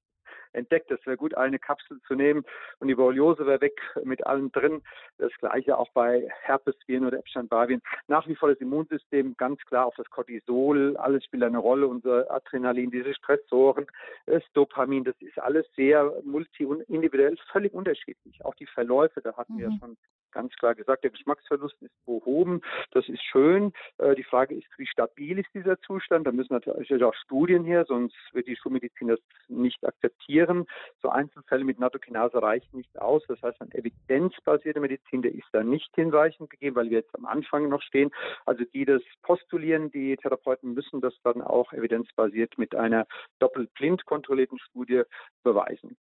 [0.53, 0.91] entdeckt.
[0.91, 2.45] Es wäre gut, eine Kapsel zu nehmen
[2.79, 4.83] und die Borreliose wäre weg mit allem drin.
[5.19, 7.83] Das gleiche auch bei Herpesviren oder Epstein-Barr-Viren.
[8.09, 12.31] Nach wie vor das Immunsystem ganz klar auf das Cortisol, alles spielt eine Rolle, unser
[12.31, 13.87] Adrenalin, diese Stressoren,
[14.27, 18.45] das Dopamin, das ist alles sehr multi- und individuell völlig unterschiedlich.
[18.45, 19.59] Auch die Verläufe, da hatten mhm.
[19.59, 19.97] wir schon
[20.33, 22.61] ganz klar gesagt, der Geschmacksverlust ist behoben.
[22.91, 23.73] Das ist schön.
[23.99, 26.27] Äh, die Frage ist, wie stabil ist dieser Zustand?
[26.27, 30.67] Da müssen natürlich auch Studien her, sonst wird die Schulmedizin das nicht akzeptieren.
[31.03, 33.23] So Einzelfälle mit Nattokinase reichen nicht aus.
[33.29, 37.27] Das heißt, eine evidenzbasierte Medizin, der ist da nicht hinreichend gegeben, weil wir jetzt am
[37.27, 38.11] Anfang noch stehen.
[38.47, 43.07] Also die das postulieren, die Therapeuten müssen das dann auch evidenzbasiert mit einer
[43.39, 45.03] doppelt blind kontrollierten Studie
[45.43, 45.97] beweisen.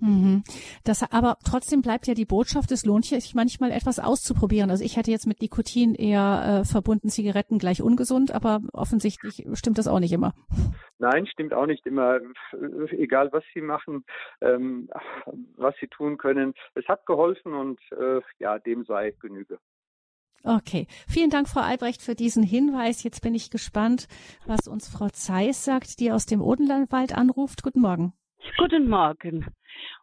[0.00, 0.42] Mhm.
[0.84, 4.70] Das, aber trotzdem bleibt ja die Botschaft, es lohnt sich manchmal etwas auszuprobieren.
[4.70, 9.78] Also ich hätte jetzt mit Nikotin eher äh, verbunden Zigaretten gleich ungesund, aber offensichtlich stimmt
[9.78, 10.34] das auch nicht immer.
[10.98, 12.18] Nein, stimmt auch nicht immer.
[12.90, 14.04] Egal was Sie machen,
[14.40, 14.88] ähm,
[15.56, 19.58] was Sie tun können, es hat geholfen und äh, ja, dem sei Genüge.
[20.44, 23.04] Okay, vielen Dank, Frau Albrecht, für diesen Hinweis.
[23.04, 24.08] Jetzt bin ich gespannt,
[24.44, 27.62] was uns Frau Zeiss sagt, die aus dem Odenwald anruft.
[27.62, 28.12] Guten Morgen.
[28.58, 29.46] Guten Morgen.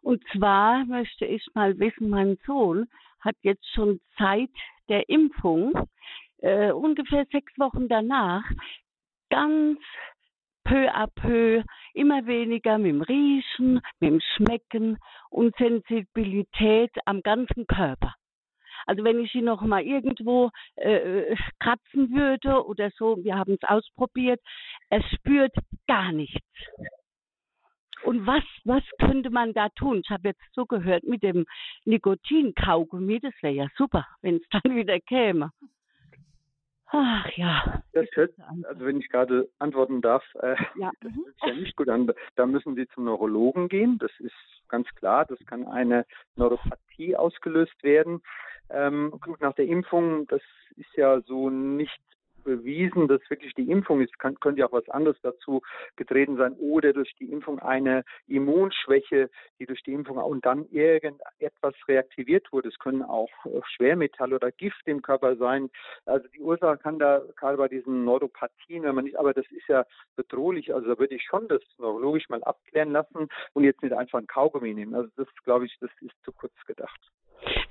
[0.02, 2.88] Und zwar möchte ich mal wissen, mein Sohn
[3.20, 4.50] hat jetzt schon seit
[4.88, 5.72] der Impfung,
[6.38, 8.44] äh, ungefähr sechs Wochen danach,
[9.28, 9.78] ganz
[10.64, 14.98] peu à peu immer weniger mit dem Riechen, mit dem Schmecken
[15.28, 18.14] und Sensibilität am ganzen Körper.
[18.86, 23.68] Also wenn ich ihn noch mal irgendwo äh, kratzen würde oder so, wir haben es
[23.68, 24.40] ausprobiert,
[24.88, 25.54] er spürt
[25.86, 26.40] gar nichts.
[28.04, 30.00] Und was, was könnte man da tun?
[30.04, 31.46] Ich habe jetzt zugehört mit dem
[31.84, 35.50] Nikotin-Kaugummi, das wäre ja super, wenn es dann wieder käme.
[36.92, 37.82] Ach ja.
[37.92, 38.34] Das hört,
[38.64, 40.90] also wenn ich gerade antworten darf, äh, ja.
[41.00, 42.10] das hört sich ja nicht gut an.
[42.34, 43.98] Da müssen Sie zum Neurologen gehen.
[43.98, 44.34] Das ist
[44.68, 45.24] ganz klar.
[45.24, 48.22] Das kann eine Neuropathie ausgelöst werden.
[48.70, 50.42] Ähm, nach der Impfung, das
[50.76, 52.00] ist ja so nicht
[52.44, 55.62] bewiesen, dass wirklich die Impfung ist, kann, könnte ja auch was anderes dazu
[55.96, 61.74] getreten sein oder durch die Impfung eine Immunschwäche, die durch die Impfung und dann irgendetwas
[61.88, 62.68] reaktiviert wurde.
[62.68, 65.70] Es können auch äh, Schwermetalle oder Gift im Körper sein.
[66.06, 69.68] Also die Ursache kann da gerade bei diesen Neuropathien, wenn man nicht, aber das ist
[69.68, 69.84] ja
[70.16, 70.74] bedrohlich.
[70.74, 74.26] Also da würde ich schon das neurologisch mal abklären lassen und jetzt nicht einfach ein
[74.26, 74.94] Kaugummi nehmen.
[74.94, 77.00] Also das glaube ich, das ist zu kurz gedacht.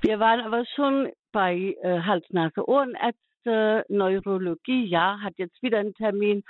[0.01, 6.43] Wir waren aber schon bei äh, Hals-Nase-Ohrenärzten Ärzte, Neurologie, ja, hat jetzt wieder einen Termin.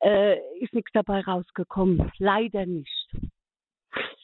[0.00, 2.12] Äh, ist nichts dabei rausgekommen.
[2.18, 3.10] Leider nicht.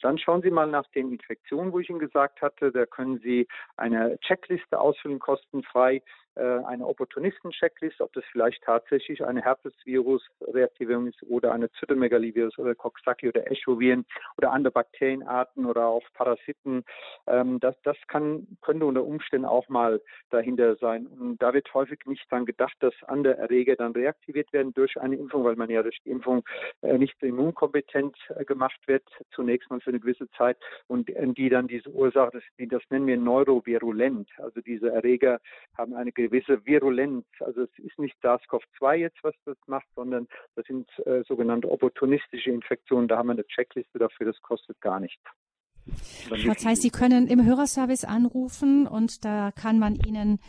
[0.01, 2.71] Dann schauen Sie mal nach den Infektionen, wo ich Ihnen gesagt hatte.
[2.71, 6.01] Da können Sie eine Checkliste ausfüllen, kostenfrei.
[6.35, 13.29] Äh, eine Opportunisten-Checklist, ob das vielleicht tatsächlich eine Herpesvirus-Reaktivierung ist oder eine Zytomegalivirus oder Coxsackie
[13.29, 14.05] oder Echoviren
[14.37, 16.83] oder andere Bakterienarten oder auch Parasiten.
[17.27, 21.07] Ähm, das, das kann, könnte unter Umständen auch mal dahinter sein.
[21.07, 25.15] Und da wird häufig nicht daran gedacht, dass andere Erreger dann reaktiviert werden durch eine
[25.15, 26.43] Impfung, weil man ja durch die Impfung
[26.81, 31.67] äh, nicht immunkompetent äh, gemacht wird, zunächst mal für eine gewisse Zeit und die dann
[31.67, 34.29] diese Ursache, das, das nennen wir neurovirulent.
[34.37, 35.39] Also diese Erreger
[35.77, 37.25] haben eine gewisse Virulenz.
[37.39, 42.51] Also es ist nicht SARS-CoV-2 jetzt, was das macht, sondern das sind äh, sogenannte opportunistische
[42.51, 43.07] Infektionen.
[43.07, 45.21] Da haben wir eine Checkliste dafür, das kostet gar nichts.
[46.29, 50.39] Das heißt, Sie können im Hörerservice anrufen und da kann man Ihnen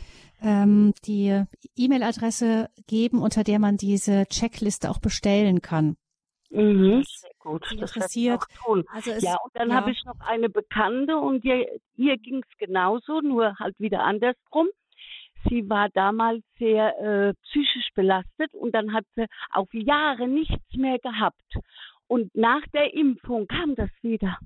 [0.41, 1.43] ähm, die
[1.75, 5.95] E-Mail-Adresse geben, unter der man diese Checkliste auch bestellen kann.
[6.49, 7.03] Mhm.
[7.05, 8.41] Sehr gut, das interessiert.
[8.91, 9.75] Also es, ja, und dann ja.
[9.75, 14.67] habe ich noch eine Bekannte und ihr, ihr ging es genauso, nur halt wieder andersrum
[15.49, 20.99] sie war damals sehr äh, psychisch belastet und dann hat sie auf Jahre nichts mehr
[20.99, 21.57] gehabt.
[22.07, 24.37] Und nach der Impfung kam das wieder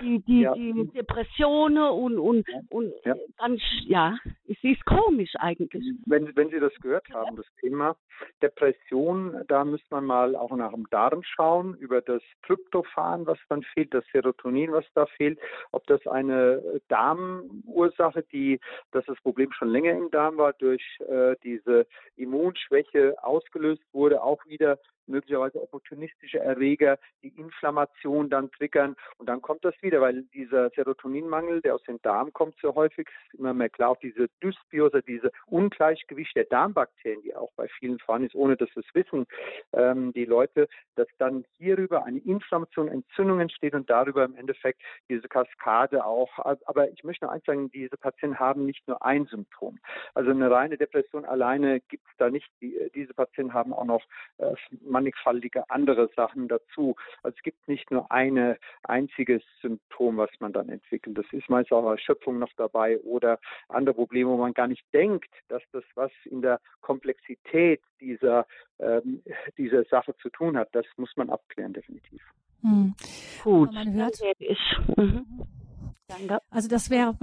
[0.00, 0.54] die, die, ja.
[0.54, 3.14] die Depressionen und, und, und ja.
[3.38, 4.16] ganz, ja,
[4.48, 5.84] es ist komisch eigentlich.
[6.06, 7.96] Wenn, wenn Sie das gehört haben, das Thema
[8.42, 13.62] Depression, da müsste man mal auch nach dem Darm schauen, über das Tryptophan, was dann
[13.62, 15.38] fehlt, das Serotonin, was da fehlt,
[15.72, 18.60] ob das eine Darmursache, die,
[18.92, 24.44] dass das Problem schon länger im Darm war, durch äh, diese Immunschwäche ausgelöst wurde, auch
[24.46, 30.70] wieder möglicherweise opportunistische Erreger, die Inflammation dann triggern und dann kommt das wieder, weil dieser
[30.70, 35.02] Serotoninmangel, der aus dem Darm kommt, so häufig ist immer mehr klar, auch diese Dysbiose,
[35.02, 39.26] diese Ungleichgewicht der Darmbakterien, die auch bei vielen vorhanden ist, ohne dass es wissen
[39.72, 45.28] ähm, die Leute, dass dann hierüber eine Inflammation, Entzündung entsteht und darüber im Endeffekt diese
[45.28, 46.38] Kaskade auch.
[46.38, 49.78] Aber ich möchte noch eins sagen, diese Patienten haben nicht nur ein Symptom.
[50.14, 52.48] Also eine reine Depression alleine gibt es da nicht.
[52.60, 54.02] Die, diese Patienten haben auch noch
[54.38, 54.54] äh,
[54.96, 56.96] mannigfaltige andere Sachen dazu.
[57.22, 61.18] Also es gibt nicht nur ein einziges Symptom, was man dann entwickelt.
[61.18, 65.32] Das ist meist auch Erschöpfung noch dabei oder andere Probleme, wo man gar nicht denkt,
[65.48, 68.46] dass das was in der Komplexität dieser,
[68.78, 69.22] ähm,
[69.58, 70.68] dieser Sache zu tun hat.
[70.72, 72.22] Das muss man abklären, definitiv.
[72.62, 72.94] Hm.
[73.44, 73.72] Gut.
[73.74, 74.18] Man hört,
[74.96, 75.26] mhm.
[76.08, 76.38] Danke.
[76.50, 77.16] Also das wäre,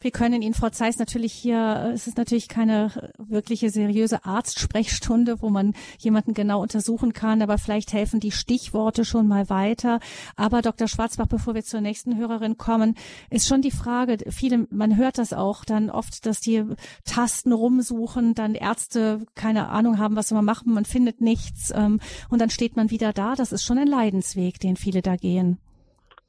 [0.00, 5.48] wir können Ihnen, Frau Zeiss, natürlich hier, es ist natürlich keine wirkliche seriöse Arztsprechstunde, wo
[5.48, 10.00] man jemanden genau untersuchen kann, aber vielleicht helfen die Stichworte schon mal weiter.
[10.34, 10.88] Aber Dr.
[10.88, 12.96] Schwarzbach, bevor wir zur nächsten Hörerin kommen,
[13.30, 16.64] ist schon die Frage, viele, man hört das auch dann oft, dass die
[17.04, 22.00] Tasten rumsuchen, dann Ärzte keine Ahnung haben, was sie mal machen, man findet nichts ähm,
[22.28, 23.36] und dann steht man wieder da.
[23.36, 25.58] Das ist schon ein Leidensweg, den viele da gehen.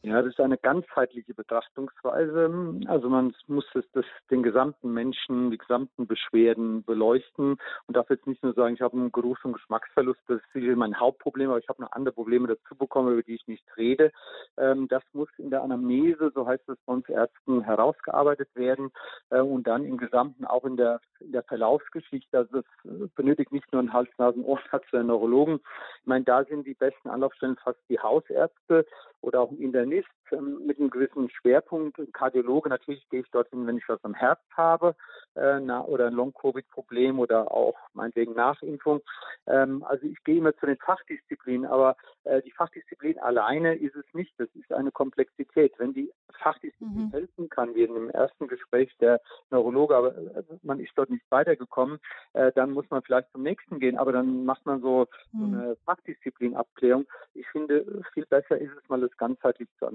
[0.03, 2.79] Ja, das ist eine ganzheitliche Betrachtungsweise.
[2.85, 8.27] Also man muss das, das, den gesamten Menschen, die gesamten Beschwerden beleuchten und darf jetzt
[8.27, 11.59] nicht nur sagen, ich habe einen Geruchs- und Geschmacksverlust, das ist sicher mein Hauptproblem, aber
[11.59, 14.11] ich habe noch andere Probleme dazu bekommen, über die ich nicht rede.
[14.57, 18.91] Ähm, das muss in der Anamnese, so heißt es bei uns Ärzten, herausgearbeitet werden
[19.31, 22.37] äh, und dann im Gesamten auch in der, in der Verlaufsgeschichte.
[22.37, 25.59] Also das benötigt nicht nur einen Hals-Nasen-Ohrarzt oder einen Neurologen.
[26.07, 28.85] Ich meine, da sind die besten Anlaufstellen fast die Hausärzte
[29.19, 32.69] oder auch ein Internist mit einem gewissen Schwerpunkt, Kardiologe.
[32.69, 34.95] Natürlich gehe ich dorthin, wenn ich was am Herz habe
[35.35, 39.01] äh, na, oder ein Long-Covid-Problem oder auch meinetwegen Nachimpfung.
[39.45, 44.05] Ähm, also ich gehe immer zu den Fachdisziplinen, aber äh, die Fachdisziplin alleine ist es
[44.13, 44.33] nicht.
[44.37, 45.73] Das ist eine Komplexität.
[45.77, 46.11] Wenn die
[46.41, 47.11] Fachdisziplin mhm.
[47.11, 49.21] helfen kann, wie in dem ersten Gespräch der
[49.51, 51.99] Neurologe, aber äh, man ist dort nicht weitergekommen,
[52.33, 55.39] äh, dann muss man vielleicht zum nächsten gehen, aber dann macht man so, mhm.
[55.39, 57.05] so eine Fachdisziplin-Abklärung.
[57.33, 59.85] Ich finde, viel besser ist es mal, das ganzheitlich zu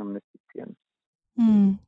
[0.54, 0.76] anonymisieren.
[1.34, 1.78] Mhm.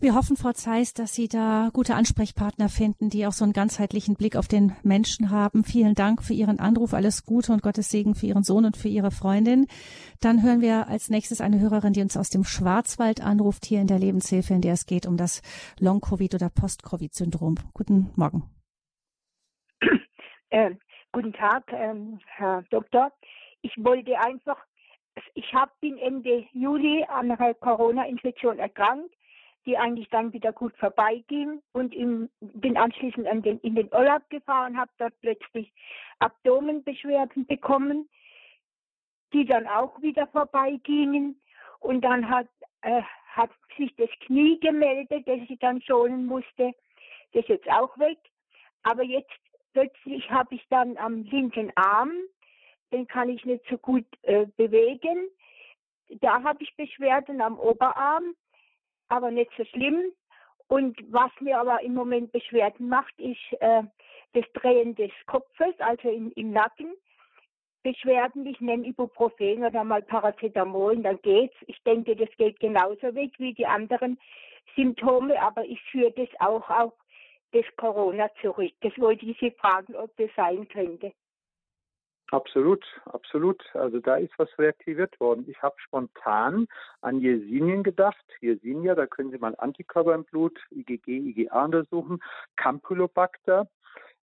[0.00, 4.16] Wir hoffen, Frau Zeiss, dass Sie da gute Ansprechpartner finden, die auch so einen ganzheitlichen
[4.16, 5.64] Blick auf den Menschen haben.
[5.64, 6.92] Vielen Dank für Ihren Anruf.
[6.92, 9.66] Alles Gute und Gottes Segen für Ihren Sohn und für Ihre Freundin.
[10.20, 13.86] Dann hören wir als nächstes eine Hörerin, die uns aus dem Schwarzwald anruft, hier in
[13.86, 15.40] der Lebenshilfe, in der es geht um das
[15.80, 17.54] Long-Covid oder Post-Covid-Syndrom.
[17.72, 18.42] Guten Morgen.
[20.50, 20.76] Äh,
[21.12, 21.94] guten Tag, äh,
[22.26, 23.10] Herr Doktor.
[23.62, 24.58] Ich wollte einfach
[25.34, 29.14] ich hab, bin Ende Juli an einer Corona-Infektion erkrankt
[29.66, 34.28] die eigentlich dann wieder gut vorbeiging und im, bin anschließend an den, in den Urlaub
[34.28, 35.72] gefahren, habe dort plötzlich
[36.18, 38.08] Abdomenbeschwerden bekommen,
[39.32, 41.40] die dann auch wieder vorbeigingen.
[41.80, 42.48] Und dann hat,
[42.82, 46.72] äh, hat sich das Knie gemeldet, das ich dann schonen musste,
[47.32, 48.18] das ist jetzt auch weg,
[48.84, 49.32] aber jetzt
[49.72, 52.12] plötzlich habe ich dann am linken Arm,
[52.94, 55.28] den kann ich nicht so gut äh, bewegen,
[56.20, 58.34] da habe ich Beschwerden am Oberarm
[59.08, 60.12] aber nicht so schlimm.
[60.66, 63.82] Und was mir aber im Moment Beschwerden macht, ist äh,
[64.32, 66.94] das Drehen des Kopfes, also im, im Nacken.
[67.82, 71.54] Beschwerden, ich nehme Ibuprofen oder mal Paracetamol, dann geht's.
[71.66, 74.18] Ich denke, das geht genauso weg wie die anderen
[74.74, 76.94] Symptome, aber ich führe das auch auf
[77.52, 78.72] das Corona zurück.
[78.80, 81.12] Das wollte ich Sie fragen, ob das sein könnte.
[82.30, 83.62] Absolut, absolut.
[83.74, 85.44] Also da ist was reaktiviert worden.
[85.48, 86.66] Ich habe spontan
[87.00, 88.24] an Yersinien gedacht.
[88.40, 92.20] Yersinia, da können Sie mal Antikörper im Blut, IgG, IgA untersuchen.
[92.56, 93.68] Campylobacter,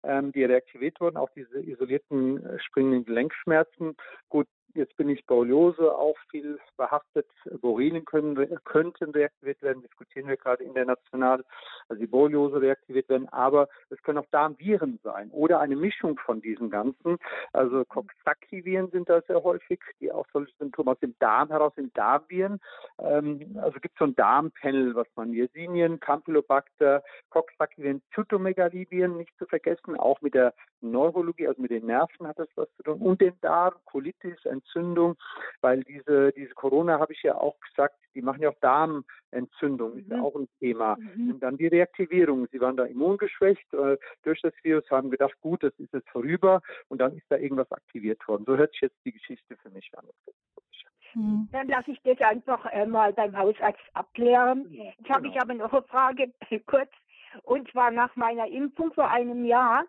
[0.03, 3.95] ähm, die reaktiviert wurden, auch diese isolierten äh, springenden Gelenkschmerzen.
[4.29, 7.28] Gut, Jetzt bin ich Borreliose auch viel behaftet.
[7.61, 11.43] Borrelien können, könnten reaktiviert werden, diskutieren wir gerade international,
[11.89, 16.41] also die Borreliose reaktiviert werden, aber es können auch Darmviren sein oder eine Mischung von
[16.41, 17.17] diesen ganzen.
[17.53, 21.95] Also Coxsackie-Viren sind da sehr häufig, die auch solche Symptome aus dem Darm heraus sind,
[21.97, 22.59] Darmviren.
[22.99, 29.45] Ähm, also gibt es so ein Darmpanel, was man Yersinien, Campylobacter, Coxsackie-Viren, Zytomegalie-Viren nicht zu
[29.45, 33.21] vergessen, auch mit der Neurologie, also mit den Nerven hat das was zu tun und
[33.21, 35.15] den Darm, Colitis, Entzündung,
[35.61, 40.09] weil diese, diese Corona, habe ich ja auch gesagt, die machen ja auch Darmentzündung, ist
[40.09, 40.23] ja mhm.
[40.23, 40.97] auch ein Thema.
[40.97, 41.32] Mhm.
[41.32, 42.47] Und dann die Reaktivierung.
[42.51, 46.61] Sie waren da immungeschwächt äh, durch das Virus, haben gedacht, gut, das ist jetzt vorüber
[46.89, 48.43] und dann ist da irgendwas aktiviert worden.
[48.45, 50.05] So hört sich jetzt die Geschichte für mich an.
[51.13, 51.49] Mhm.
[51.51, 54.67] Dann lasse ich das einfach äh, mal beim Hausarzt abklären.
[54.71, 55.15] Jetzt genau.
[55.15, 56.34] habe ich aber noch eine Frage,
[56.65, 56.91] kurz.
[57.43, 59.86] Und zwar nach meiner Impfung vor einem Jahr,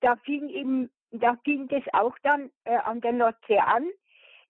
[0.00, 3.86] da fing eben da ging das auch dann äh, an der Nordsee an.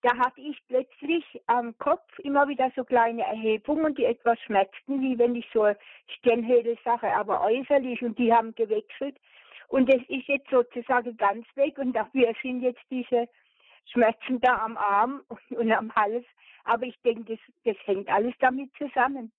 [0.02, 5.18] Da hatte ich plötzlich am Kopf immer wieder so kleine Erhebungen, die etwas schmerzten, wie
[5.18, 5.72] wenn ich so
[6.18, 9.16] Stirnhöhle-Sache, aber äußerlich und die haben gewechselt.
[9.68, 13.28] Und das ist jetzt sozusagen ganz weg und dafür sind jetzt diese
[13.86, 16.26] Schmerzen da am Arm und am Hals.
[16.64, 19.32] Aber ich denke, das, das hängt alles damit zusammen.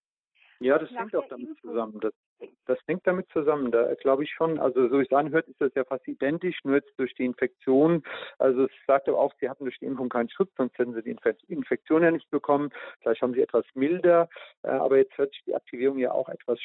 [0.59, 1.99] Ja, das hängt auch damit zusammen.
[1.99, 2.13] Das
[2.65, 3.71] das hängt damit zusammen.
[3.71, 6.75] Da glaube ich schon, also so wie es anhört, ist das ja fast identisch, nur
[6.75, 8.03] jetzt durch die Infektion.
[8.39, 11.03] Also es sagt aber auch, sie hatten durch die Impfung keinen Schutz, sonst hätten sie
[11.03, 11.15] die
[11.47, 12.71] Infektion ja nicht bekommen.
[13.01, 14.29] Vielleicht haben sie etwas milder,
[14.63, 16.59] äh, aber jetzt hört sich die Aktivierung ja auch etwas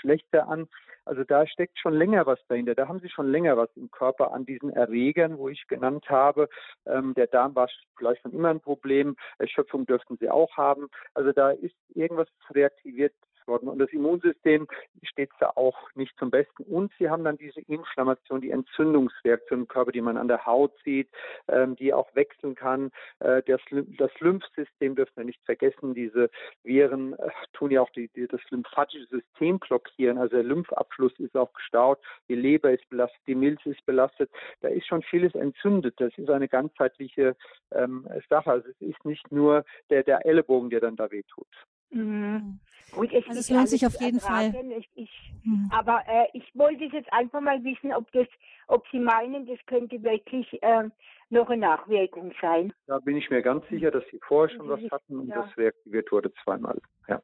[0.00, 0.68] schlechter an.
[1.04, 2.74] Also da steckt schon länger was dahinter.
[2.74, 6.48] Da haben sie schon länger was im Körper an diesen Erregern, wo ich genannt habe.
[6.84, 9.16] Ähm, der Darm war vielleicht schon immer ein Problem.
[9.38, 10.88] Erschöpfung dürften sie auch haben.
[11.14, 13.14] Also da ist irgendwas reaktiviert
[13.46, 13.68] worden.
[13.68, 14.66] Und das Immunsystem
[15.02, 16.62] steht da auch nicht zum Besten.
[16.64, 20.72] Und sie haben dann diese Inflammation, die Entzündungsreaktion im Körper, die man an der Haut
[20.84, 21.08] sieht,
[21.48, 22.90] ähm, die auch wechseln kann.
[23.20, 23.60] Äh, das,
[23.98, 25.94] das Lymphsystem dürfen wir nicht vergessen.
[25.94, 26.30] Diese
[26.62, 30.18] Viren äh, tun ja auch die, die, das lymphatische System blockieren.
[30.18, 34.30] Also der Lymphabfluss ist auch gestaut, die Leber ist belastet, die Milz ist belastet.
[34.60, 35.94] Da ist schon vieles entzündet.
[35.98, 37.36] Das ist eine ganzheitliche
[37.72, 38.50] ähm, Sache.
[38.50, 41.46] Also es ist nicht nur der, der Ellenbogen, der dann da wehtut.
[41.90, 42.60] Mhm.
[42.92, 44.54] Gut, es, also es lohnt sich auf jeden Fall.
[44.78, 45.10] Ich, ich,
[45.44, 45.70] mhm.
[45.72, 48.26] Aber äh, ich wollte jetzt einfach mal wissen, ob das,
[48.68, 50.88] ob Sie meinen, das könnte wirklich äh,
[51.30, 52.72] noch eine Nachwirkung sein.
[52.86, 55.42] Da bin ich mir ganz sicher, dass Sie vorher schon was hatten und ja.
[55.42, 56.80] das reaktiviert wurde zweimal.
[57.08, 57.20] Ja.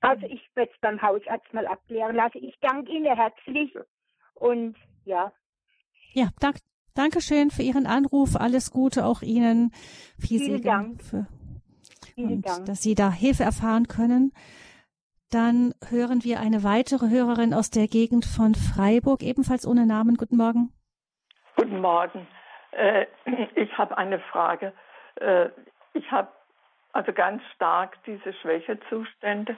[0.00, 2.44] Also ich werde es beim Hausarzt mal abklären lassen.
[2.44, 3.80] Ich danke Ihnen herzlich ja.
[4.34, 5.32] und ja.
[6.12, 6.60] Ja, danke.
[6.94, 8.36] Dankeschön für Ihren Anruf.
[8.36, 9.72] Alles Gute auch Ihnen.
[10.16, 11.02] Viel Vielen Segen Dank.
[11.02, 11.26] Für,
[12.14, 12.66] Vielen und Dank.
[12.66, 14.32] dass Sie da Hilfe erfahren können.
[15.34, 20.14] Dann hören wir eine weitere Hörerin aus der Gegend von Freiburg, ebenfalls ohne Namen.
[20.14, 20.72] Guten Morgen.
[21.56, 22.28] Guten Morgen.
[22.70, 23.06] Äh,
[23.56, 24.72] ich habe eine Frage.
[25.16, 25.48] Äh,
[25.92, 26.28] ich habe
[26.92, 29.56] also ganz stark diese Schwächezustände,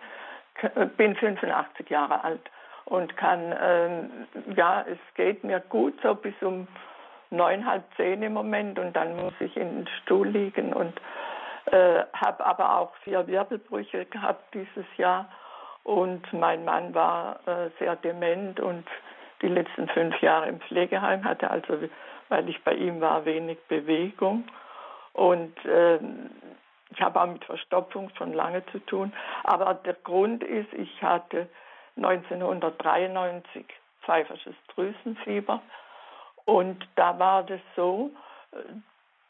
[0.96, 2.50] bin 85 Jahre alt
[2.86, 4.10] und kann, ähm,
[4.56, 6.68] ja, es geht mir gut so bis um
[7.28, 10.98] neun, halb zehn im Moment und dann muss ich in den Stuhl liegen und
[11.66, 15.28] äh, habe aber auch vier Wirbelbrüche gehabt dieses Jahr
[15.87, 18.84] und mein Mann war äh, sehr dement und
[19.41, 21.78] die letzten fünf Jahre im Pflegeheim hatte also,
[22.28, 24.49] weil ich bei ihm war, wenig Bewegung.
[25.12, 26.01] Und äh,
[26.91, 29.12] ich habe auch mit Verstopfung schon lange zu tun.
[29.45, 31.49] Aber der Grund ist, ich hatte
[31.99, 33.64] 1993
[34.03, 35.62] pfeifersches Drüsenfieber.
[36.47, 38.11] Und da war das so,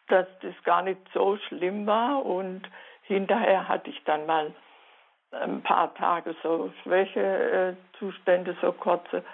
[0.09, 2.25] dass das gar nicht so schlimm war.
[2.25, 2.63] Und
[3.03, 4.55] hinterher hatte ich dann mal
[5.33, 9.25] ein paar Tage so Schwächezustände, so kurze.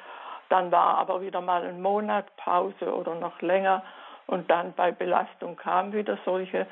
[0.49, 3.83] Dann war aber wieder mal ein Monat Pause oder noch länger
[4.27, 6.67] und dann bei Belastung kamen wieder solche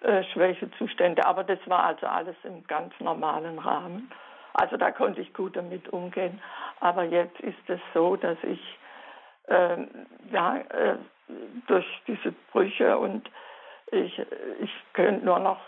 [0.00, 1.26] äh, Schwächezustände.
[1.26, 4.10] Aber das war also alles im ganz normalen Rahmen.
[4.54, 6.40] Also da konnte ich gut damit umgehen.
[6.80, 8.78] Aber jetzt ist es so, dass ich
[9.48, 9.86] äh,
[10.30, 10.96] ja, äh,
[11.66, 13.30] durch diese Brüche und
[13.90, 14.20] ich,
[14.60, 15.60] ich könnte nur noch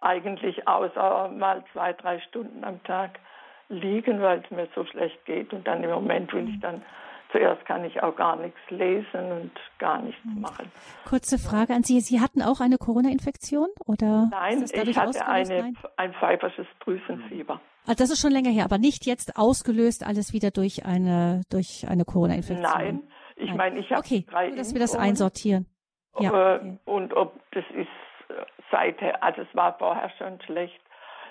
[0.00, 3.18] eigentlich außer mal zwei, drei Stunden am Tag
[3.68, 5.52] liegen, weil es mir so schlecht geht.
[5.52, 6.82] Und dann im Moment will ich dann,
[7.32, 10.40] zuerst kann ich auch gar nichts lesen und gar nichts mhm.
[10.40, 10.72] machen.
[11.08, 12.00] Kurze Frage an Sie.
[12.00, 14.28] Sie hatten auch eine Corona-Infektion oder?
[14.30, 17.60] Nein, ich hatte eine, ein pfeifersches Drüsenfieber.
[17.86, 21.86] Also das ist schon länger her, aber nicht jetzt ausgelöst alles wieder durch eine durch
[21.88, 22.62] eine Corona-Infektion.
[22.62, 23.02] Nein,
[23.36, 25.66] ich meine, ich habe okay, drei nur, dass wir das einsortieren.
[26.18, 26.78] Ja, okay.
[26.84, 28.09] Und ob das ist äh,
[28.70, 30.80] seither, also es war vorher schon schlecht.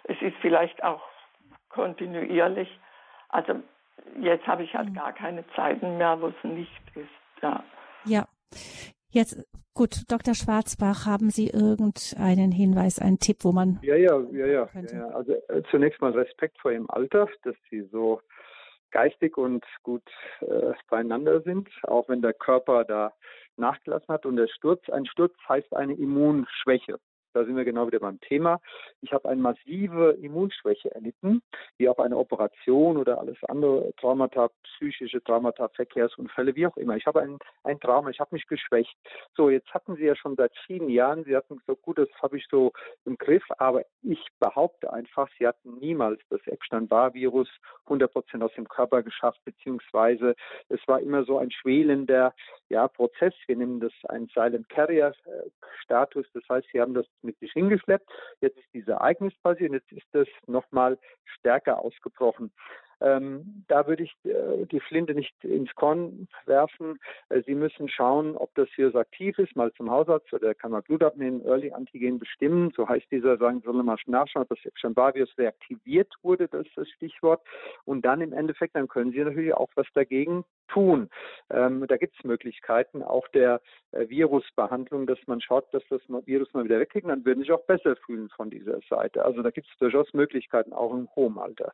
[0.03, 1.01] Es ist vielleicht auch
[1.69, 2.69] kontinuierlich.
[3.29, 3.61] Also
[4.19, 4.95] jetzt habe ich halt mhm.
[4.95, 7.41] gar keine Zeiten mehr, wo es nicht ist.
[7.41, 7.63] Ja.
[8.05, 8.25] Ja.
[9.11, 9.43] Jetzt,
[9.73, 10.35] gut, Dr.
[10.35, 13.79] Schwarzbach, haben Sie irgendeinen Hinweis, einen Tipp, wo man.
[13.81, 14.69] Ja, ja, ja, ja.
[14.73, 15.07] ja.
[15.07, 18.21] Also äh, zunächst mal Respekt vor Ihrem Alter, dass Sie so
[18.91, 20.03] geistig und gut
[20.41, 23.13] äh, beieinander sind, auch wenn der Körper da
[23.57, 24.25] nachgelassen hat.
[24.25, 26.99] Und der Sturz, ein Sturz heißt eine Immunschwäche.
[27.33, 28.59] Da sind wir genau wieder beim Thema.
[29.01, 31.41] Ich habe eine massive Immunschwäche erlitten,
[31.77, 36.95] wie auch eine Operation oder alles andere Traumata, psychische Traumata, Verkehrsunfälle, wie auch immer.
[36.95, 38.95] Ich habe ein, ein Trauma, ich habe mich geschwächt.
[39.35, 42.37] So, jetzt hatten Sie ja schon seit vielen Jahren, Sie hatten gesagt, gut, das habe
[42.37, 42.71] ich so
[43.05, 47.49] im Griff, aber ich behaupte einfach, Sie hatten niemals das Epstein-Barr-Virus
[47.85, 50.35] 100 Prozent aus dem Körper geschafft, beziehungsweise
[50.69, 52.33] es war immer so ein schwelender
[52.69, 53.33] ja, Prozess.
[53.47, 55.13] Wir nennen das einen Silent Carrier
[55.83, 56.25] Status.
[56.33, 58.09] Das heißt, Sie haben das mit sich hingeschleppt.
[58.41, 60.97] Jetzt ist dieses Ereignis passiert jetzt ist das nochmal
[61.37, 62.51] stärker ausgebrochen.
[63.01, 66.99] Ähm, da würde ich äh, die Flinte nicht ins Korn werfen.
[67.29, 70.83] Äh, Sie müssen schauen, ob das Virus aktiv ist, mal zum Hausarzt oder kann man
[70.83, 72.71] Blut abnehmen, Early Antigen bestimmen.
[72.75, 76.89] So heißt dieser, sagen, soll mal nachschauen, ob das Epstein-Barr-Virus reaktiviert wurde, das ist das
[76.89, 77.41] Stichwort.
[77.85, 81.09] Und dann im Endeffekt, dann können Sie natürlich auch was dagegen tun.
[81.49, 86.53] Ähm, da gibt es Möglichkeiten, auch der äh, Virusbehandlung, dass man schaut, dass das Virus
[86.53, 89.25] mal wieder wegkriegt, dann würden Sie sich auch besser fühlen von dieser Seite.
[89.25, 91.73] Also da gibt es durchaus Möglichkeiten, auch im hohen Alter.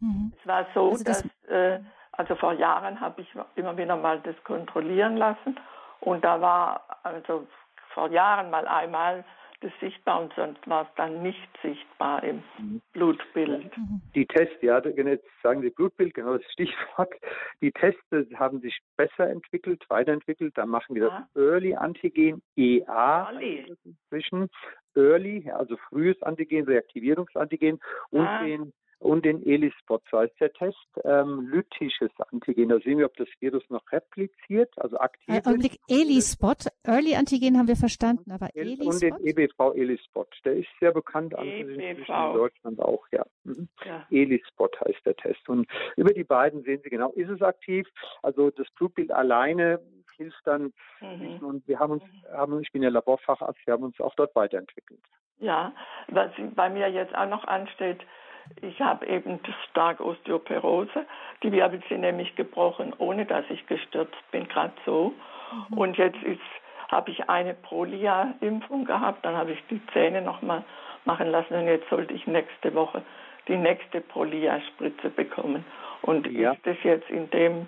[0.00, 0.32] Mhm.
[0.38, 1.80] Es war so, also das dass, äh,
[2.12, 5.58] also vor Jahren habe ich immer wieder mal das kontrollieren lassen
[6.00, 7.46] und da war also
[7.94, 9.24] vor Jahren mal einmal
[9.60, 12.80] das sichtbar und sonst war es dann nicht sichtbar im mhm.
[12.92, 13.76] Blutbild.
[13.76, 14.00] Mhm.
[14.14, 17.12] Die Tests, ja, jetzt sagen Sie Blutbild, genau das Stichwort.
[17.60, 18.00] Die Tests
[18.36, 20.56] haben sich besser entwickelt, weiterentwickelt.
[20.56, 21.28] Da machen wir das ah.
[21.34, 23.30] Early Antigen EA
[24.08, 24.48] zwischen
[24.96, 27.80] Early, also frühes Antigen, Reaktivierungsantigen
[28.10, 28.42] und ah.
[28.42, 32.68] den und den ELISpot, so heißt der Test, ähm, lytisches Antigen.
[32.68, 37.58] Da sehen wir, ob das Virus noch repliziert, also aktiv äh, Augenblick, ELISpot, Early Antigen
[37.58, 38.86] haben wir verstanden, aber ELISpot?
[38.86, 43.24] Und den EBV ELISpot, der ist sehr bekannt, in Deutschland auch, ja.
[43.44, 43.68] Mhm.
[43.84, 44.06] ja.
[44.10, 45.48] ELISpot heißt der Test.
[45.48, 47.88] Und über die beiden sehen Sie genau, ist es aktiv,
[48.22, 49.80] also das Blutbild alleine
[50.18, 51.38] hilft dann mhm.
[51.42, 52.36] und wir haben uns, mhm.
[52.36, 55.00] haben, ich bin ja Laborfacharzt, wir haben uns auch dort weiterentwickelt.
[55.38, 55.72] Ja,
[56.08, 58.00] was bei mir jetzt auch noch ansteht,
[58.62, 61.06] ich habe eben starke Osteoporose.
[61.42, 65.14] Die Wirbel sind nämlich gebrochen, ohne dass ich gestürzt bin, gerade so.
[65.70, 65.78] Mhm.
[65.78, 66.18] Und jetzt
[66.90, 70.64] habe ich eine Prolia-Impfung gehabt, dann habe ich die Zähne nochmal
[71.04, 73.02] machen lassen und jetzt sollte ich nächste Woche
[73.48, 75.64] die nächste Prolia-Spritze bekommen.
[76.02, 76.52] Und ja.
[76.52, 77.66] ist das jetzt in dem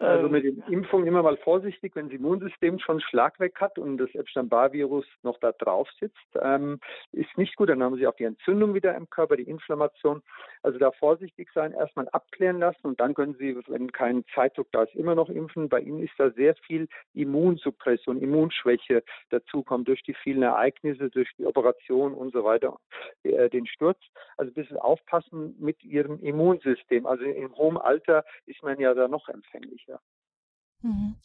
[0.00, 0.32] also ähm.
[0.32, 4.14] mit den Impfungen immer mal vorsichtig, wenn das Immunsystem schon Schlag weg hat und das
[4.14, 6.80] Epstein-Barr-Virus noch da drauf sitzt, ähm,
[7.12, 7.68] ist nicht gut.
[7.68, 10.22] Dann haben Sie auch die Entzündung wieder im Körper, die Inflammation.
[10.62, 14.84] Also da vorsichtig sein, erstmal abklären lassen und dann können Sie, wenn kein Zeitdruck da
[14.84, 15.68] ist, immer noch impfen.
[15.68, 21.44] Bei Ihnen ist da sehr viel Immunsuppression, Immunschwäche dazukommt durch die vielen Ereignisse, durch die
[21.44, 22.78] Operation und so weiter,
[23.22, 23.98] äh, den Sturz.
[24.36, 27.04] Also ein bisschen aufpassen mit Ihrem Immunsystem.
[27.06, 29.89] Also im hohen Alter ist man ja da noch empfänglicher.
[30.82, 31.16] Mhm.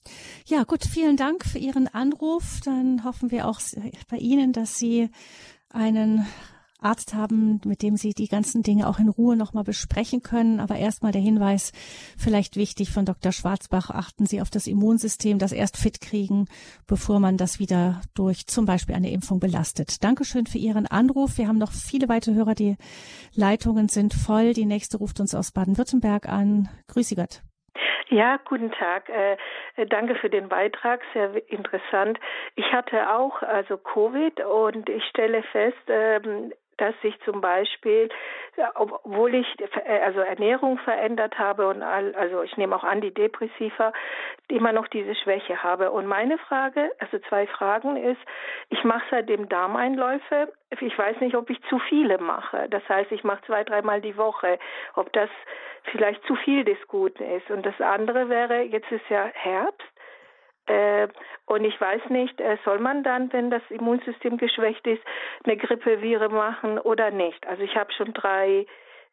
[0.45, 2.59] Ja, gut, vielen Dank für Ihren Anruf.
[2.63, 3.59] Dann hoffen wir auch
[4.09, 5.09] bei Ihnen, dass Sie
[5.69, 6.25] einen
[6.79, 10.59] Arzt haben, mit dem Sie die ganzen Dinge auch in Ruhe nochmal besprechen können.
[10.59, 11.71] Aber erstmal der Hinweis,
[12.17, 13.31] vielleicht wichtig von Dr.
[13.31, 16.45] Schwarzbach, achten Sie auf das Immunsystem, das erst fit kriegen,
[16.85, 20.03] bevor man das wieder durch zum Beispiel eine Impfung belastet.
[20.03, 21.37] Dankeschön für Ihren Anruf.
[21.37, 22.55] Wir haben noch viele weitere Hörer.
[22.55, 22.75] Die
[23.33, 24.53] Leitungen sind voll.
[24.53, 26.69] Die nächste ruft uns aus Baden-Württemberg an.
[26.87, 27.41] Grüße Gott.
[28.09, 29.09] Ja, guten Tag.
[29.09, 29.37] Äh,
[29.87, 32.19] danke für den Beitrag, sehr interessant.
[32.55, 38.09] Ich hatte auch also Covid und ich stelle fest, ähm, dass ich zum Beispiel,
[38.75, 43.93] obwohl ich äh, also Ernährung verändert habe und all, also ich nehme auch Antidepressiva,
[44.49, 45.91] immer noch diese Schwäche habe.
[45.91, 48.21] Und meine Frage, also zwei Fragen ist,
[48.69, 50.51] ich mache seitdem Darmeinläufe.
[50.79, 52.67] Ich weiß nicht, ob ich zu viele mache.
[52.69, 54.59] Das heißt, ich mache zwei, dreimal die Woche.
[54.95, 55.29] Ob das
[55.91, 57.49] vielleicht zu viel des Guten ist.
[57.49, 59.94] Und das andere wäre, jetzt ist ja Herbst.
[60.67, 61.07] Äh,
[61.45, 65.03] und ich weiß nicht, äh, soll man dann, wenn das Immunsystem geschwächt ist,
[65.43, 67.45] eine Grippevire machen oder nicht?
[67.47, 68.65] Also ich habe schon drei,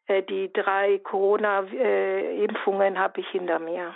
[0.07, 3.93] äh, die drei Corona-Impfungen habe ich hinter mir.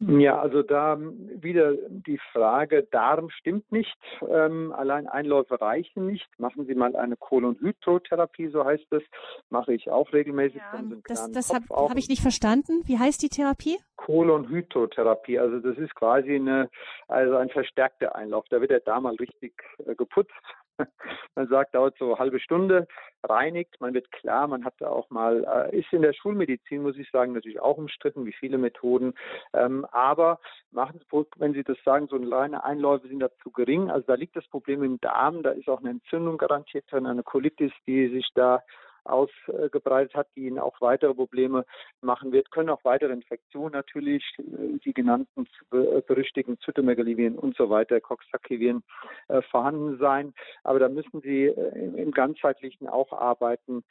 [0.00, 6.26] Ja, also da wieder die Frage, Darm stimmt nicht, ähm, allein Einläufe reichen nicht.
[6.38, 9.02] Machen Sie mal eine Kolonhydrotherapie, so heißt es,
[9.50, 10.56] mache ich auch regelmäßig.
[10.72, 12.80] Ja, das das habe hab ich nicht verstanden.
[12.86, 13.76] Wie heißt die Therapie?
[13.96, 16.70] Kolonhydrotherapie, also das ist quasi eine,
[17.08, 18.46] also ein verstärkter Einlauf.
[18.48, 19.52] Da wird der Darm mal richtig
[19.86, 20.32] äh, geputzt
[21.34, 22.86] man sagt, dauert so eine halbe Stunde,
[23.22, 26.96] reinigt, man wird klar, man hat da auch mal, äh, ist in der Schulmedizin, muss
[26.96, 29.14] ich sagen, natürlich auch umstritten, wie viele Methoden,
[29.52, 33.90] ähm, aber machen Sie, wenn Sie das sagen, so kleine Einläufe sind da zu gering,
[33.90, 37.72] also da liegt das Problem im Darm, da ist auch eine Entzündung garantiert eine Colitis,
[37.86, 38.62] die sich da
[39.10, 41.64] ausgebreitet hat, die ihnen auch weitere Probleme
[42.00, 48.00] machen wird, können auch weitere Infektionen natürlich, äh, die genannten berüchtigten Zytomegalivien und so weiter,
[48.00, 48.82] Coxsackie-Viren
[49.28, 50.32] äh, vorhanden sein.
[50.64, 53.84] Aber da müssen sie äh, im ganzheitlichen auch arbeiten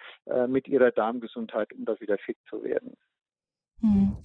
[0.48, 2.96] mit ihrer Darmgesundheit, um da wieder fit zu werden.
[3.82, 4.18] Hm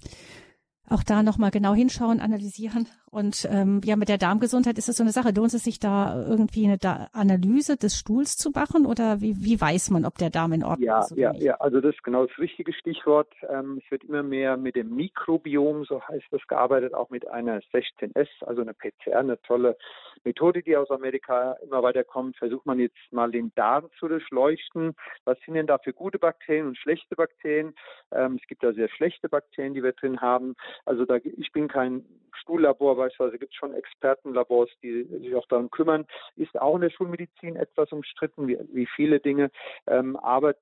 [0.88, 2.86] auch da nochmal genau hinschauen, analysieren.
[3.10, 5.30] Und ähm, ja, mit der Darmgesundheit ist es so eine Sache.
[5.30, 9.60] Lohnt es sich da irgendwie eine da Analyse des Stuhls zu machen oder wie, wie
[9.60, 11.12] weiß man, ob der Darm in Ordnung ja, ist?
[11.12, 11.42] Oder ja, nicht?
[11.42, 13.32] ja, also das ist genau das richtige Stichwort.
[13.48, 17.60] Ähm, es wird immer mehr mit dem Mikrobiom, so heißt das, gearbeitet, auch mit einer
[17.72, 19.76] 16S, also eine PCR, eine tolle
[20.24, 22.36] Methode, die aus Amerika immer weiter kommt.
[22.36, 24.94] Versucht man jetzt mal den Darm zu durchleuchten.
[25.24, 27.74] Was sind denn da für gute Bakterien und schlechte Bakterien?
[28.12, 30.54] Ähm, es gibt da sehr schlechte Bakterien, die wir drin haben.
[30.84, 32.04] Also da, ich bin kein
[32.40, 36.06] Stuhllabor, beispielsweise gibt es schon Expertenlabors, die sich auch darum kümmern.
[36.36, 39.50] Ist auch in der Schulmedizin etwas umstritten, wie, wie viele Dinge.
[39.86, 40.54] Ähm, aber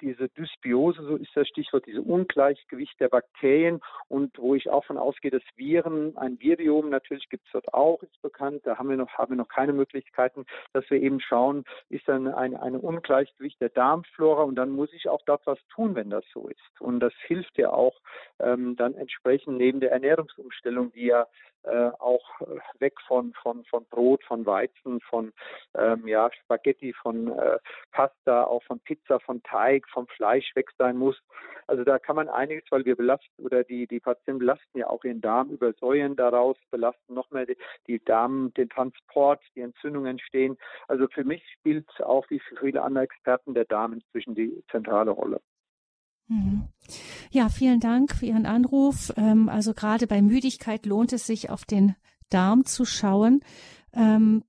[0.00, 4.98] diese Dysbiose, so ist das Stichwort, diese Ungleichgewicht der Bakterien und wo ich auch von
[4.98, 8.62] ausgehe, dass Viren, ein Virium natürlich gibt es dort auch, ist bekannt.
[8.64, 12.28] Da haben wir noch, haben wir noch keine Möglichkeiten, dass wir eben schauen, ist dann
[12.28, 16.24] ein, ein Ungleichgewicht der Darmflora und dann muss ich auch dort was tun, wenn das
[16.32, 16.80] so ist.
[16.80, 17.94] Und das hilft ja auch
[18.38, 21.26] ähm, dann entsprechend neben der Ernährungsumstellung, die ja
[21.64, 25.32] äh, auch äh, weg von, von, von Brot, von Weizen, von
[25.76, 27.58] ähm, ja, Spaghetti, von äh,
[27.92, 31.20] Pasta, auch von Pizza, von Teig, vom Fleisch weg sein muss.
[31.66, 35.04] Also da kann man einiges, weil wir belasten oder die, die Patienten belasten ja auch
[35.04, 37.56] ihren Darm, übersäuern daraus, belasten noch mehr die,
[37.86, 40.56] die Darm, den Transport, die Entzündungen entstehen.
[40.86, 45.10] Also für mich spielt auch wie für viele andere Experten der Darm inzwischen die zentrale
[45.10, 45.40] Rolle.
[46.28, 46.68] Mhm.
[47.30, 49.12] Ja, vielen Dank für Ihren Anruf.
[49.16, 51.94] Ähm, also gerade bei Müdigkeit lohnt es sich, auf den
[52.30, 53.40] Darm zu schauen.
[53.94, 54.44] Ähm,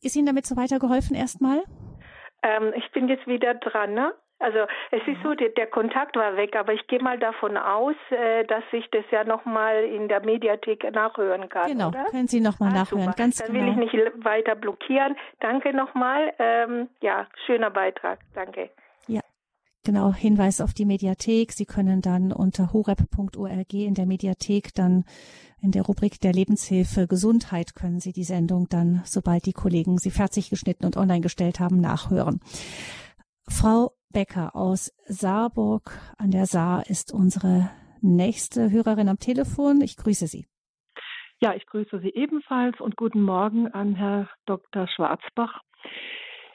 [0.00, 1.62] ist Ihnen damit so weitergeholfen erstmal?
[2.42, 4.14] Ähm, ich bin jetzt wieder dran, ne?
[4.38, 4.58] Also
[4.90, 8.44] es ist so, der, der, Kontakt war weg, aber ich gehe mal davon aus, äh,
[8.44, 11.70] dass ich das ja nochmal in der Mediathek nachhören kann.
[11.70, 12.06] Genau, oder?
[12.10, 13.16] können Sie nochmal ah, nachhören, super.
[13.16, 13.64] ganz Dann genau.
[13.64, 15.16] will ich nicht weiter blockieren.
[15.38, 16.34] Danke nochmal.
[16.40, 18.18] Ähm, ja, schöner Beitrag.
[18.34, 18.70] Danke.
[19.84, 21.52] Genau, Hinweis auf die Mediathek.
[21.52, 25.04] Sie können dann unter horep.org in der Mediathek dann
[25.60, 30.10] in der Rubrik der Lebenshilfe Gesundheit können Sie die Sendung dann, sobald die Kollegen sie
[30.10, 32.40] fertig geschnitten und online gestellt haben, nachhören.
[33.48, 37.70] Frau Becker aus Saarburg an der Saar ist unsere
[38.00, 39.80] nächste Hörerin am Telefon.
[39.80, 40.46] Ich grüße Sie.
[41.40, 44.86] Ja, ich grüße Sie ebenfalls und guten Morgen an Herr Dr.
[44.86, 45.60] Schwarzbach.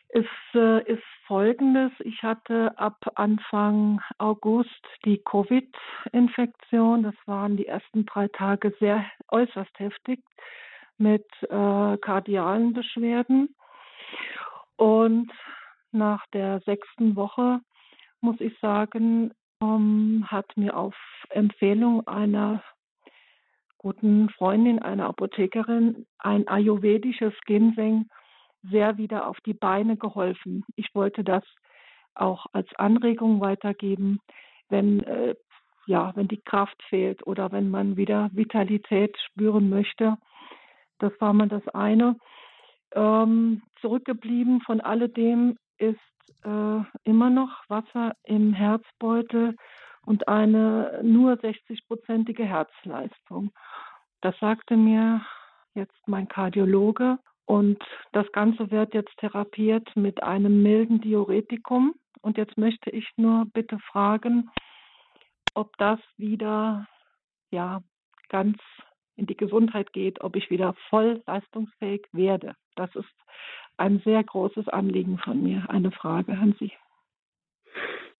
[0.09, 1.91] Es äh, ist Folgendes.
[1.99, 7.03] Ich hatte ab Anfang August die Covid-Infektion.
[7.03, 10.23] Das waren die ersten drei Tage sehr äußerst heftig
[10.97, 13.53] mit äh, kardialen Beschwerden.
[14.77, 15.31] Und
[15.91, 17.59] nach der sechsten Woche,
[18.21, 20.95] muss ich sagen, ähm, hat mir auf
[21.29, 22.63] Empfehlung einer
[23.77, 28.09] guten Freundin, einer Apothekerin, ein ayurvedisches Ginseng
[28.69, 30.65] sehr wieder auf die Beine geholfen.
[30.75, 31.43] Ich wollte das
[32.15, 34.19] auch als Anregung weitergeben,
[34.69, 35.35] wenn äh,
[35.87, 40.17] ja, wenn die Kraft fehlt oder wenn man wieder Vitalität spüren möchte.
[40.99, 42.17] Das war mal das eine.
[42.91, 45.99] Ähm, zurückgeblieben von alledem ist
[46.43, 49.55] äh, immer noch Wasser im Herzbeutel
[50.05, 53.51] und eine nur 60-prozentige Herzleistung.
[54.21, 55.21] Das sagte mir
[55.73, 57.81] jetzt mein Kardiologe und
[58.11, 61.95] das Ganze wird jetzt therapiert mit einem milden Diuretikum.
[62.21, 64.51] Und jetzt möchte ich nur bitte fragen,
[65.53, 66.85] ob das wieder
[67.49, 67.81] ja
[68.27, 68.57] ganz
[69.15, 72.53] in die Gesundheit geht, ob ich wieder voll leistungsfähig werde.
[72.75, 73.15] Das ist
[73.77, 75.69] ein sehr großes Anliegen von mir.
[75.69, 76.73] Eine Frage an Sie.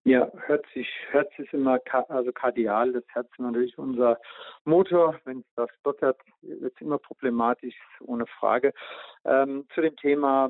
[0.08, 4.18] Ja, hört sich, Herz ist immer, also kardial, das Herz ist natürlich unser
[4.64, 5.20] Motor.
[5.26, 8.72] Wenn es das stottert, wird es immer problematisch, ohne Frage.
[9.26, 10.50] Ähm, zu dem Thema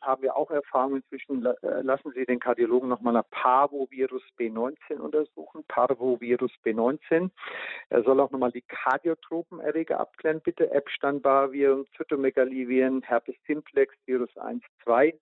[0.00, 1.46] haben wir auch Erfahrungen inzwischen.
[1.46, 5.62] Äh, lassen Sie den Kardiologen nochmal nach Parvovirus B19 untersuchen.
[5.68, 7.30] Parvovirus B19.
[7.90, 10.72] Er soll auch nochmal die Kardiotropenerreger abklären, bitte.
[10.72, 15.14] Epstein-Barr-Viren, Zytomegalie-Viren, Herpes simplex, Virus 1, 2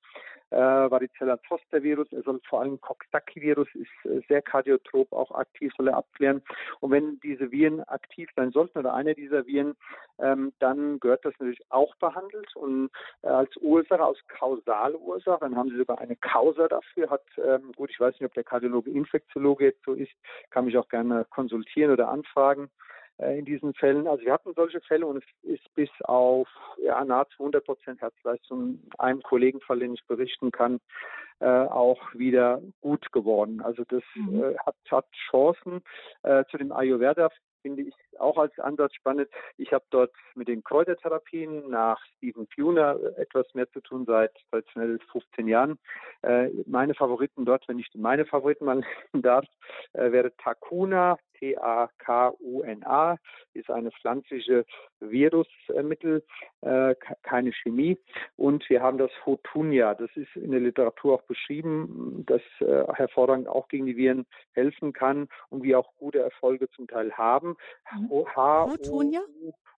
[0.54, 5.32] äh, Varicella Zoster Virus, er soll vor allem Coxsackie Virus ist äh, sehr kardiotrop auch
[5.32, 6.42] aktiv, soll er abklären.
[6.80, 9.74] Und wenn diese Viren aktiv sein sollten oder einer dieser Viren,
[10.18, 12.90] ähm, dann gehört das natürlich auch behandelt und
[13.22, 17.72] äh, als Ursache, aus kausale Ursache, dann haben sie sogar eine Causa dafür, hat, ähm,
[17.76, 20.12] gut, ich weiß nicht, ob der Kardiologe Infektiologe jetzt so ist,
[20.50, 22.70] kann mich auch gerne konsultieren oder anfragen.
[23.18, 24.08] Äh, in diesen Fällen.
[24.08, 26.48] Also wir hatten solche Fälle und es ist bis auf
[26.78, 30.80] ja, nahezu 100 Prozent Herzleistung einem Kollegenfall, den ich berichten kann,
[31.38, 33.60] äh, auch wieder gut geworden.
[33.62, 34.42] Also das mhm.
[34.42, 35.82] äh, hat, hat Chancen.
[36.24, 37.30] Äh, zu dem Ayurveda
[37.62, 39.28] finde ich auch als Ansatz spannend.
[39.56, 44.98] Ich habe dort mit den Kräutertherapien nach Stephen Buhner etwas mehr zu tun seit traditionell
[45.10, 45.78] 15 Jahren.
[46.22, 48.86] Äh, meine Favoriten dort, wenn ich meine Favoriten mal nennen
[49.22, 49.46] darf,
[49.94, 53.16] äh, wäre Takuna, T-A-K-U-N-A,
[53.52, 54.64] ist eine pflanzliche
[55.00, 56.24] Virusmittel,
[56.62, 57.98] äh, keine Chemie.
[58.36, 63.48] Und wir haben das Fotunia, das ist in der Literatur auch beschrieben, das äh, hervorragend
[63.48, 67.56] auch gegen die Viren helfen kann und wir auch gute Erfolge zum Teil haben.
[68.70, 69.20] Fotunia?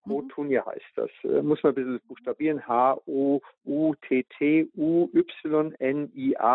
[0.09, 1.11] Hotunia heißt das.
[1.25, 2.67] Äh, muss man ein bisschen buchstabieren.
[2.67, 3.45] H-O-U-T-T-U-Y-N-I-A,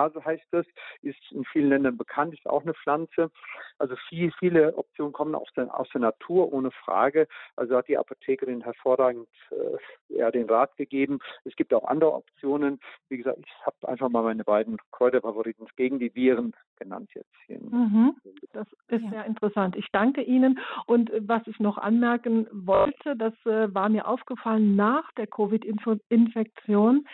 [0.10, 0.66] so heißt das.
[1.02, 3.32] Ist in vielen Ländern bekannt, ist auch eine Pflanze.
[3.78, 7.28] Also viel, viele Optionen kommen aus der, aus der Natur, ohne Frage.
[7.56, 11.20] Also hat die Apothekerin hervorragend äh, ja, den Rat gegeben.
[11.44, 12.80] Es gibt auch andere Optionen.
[13.10, 17.34] Wie gesagt, ich habe einfach mal meine beiden Kräuterfavoriten gegen die Viren genannt jetzt.
[17.48, 18.16] Hier mhm.
[18.54, 19.10] Das ist ja.
[19.10, 19.76] sehr interessant.
[19.76, 20.60] Ich danke Ihnen.
[20.86, 27.08] Und äh, was ich noch anmerken wollte, das äh, war mir aufgefallen nach der Covid-Infektion,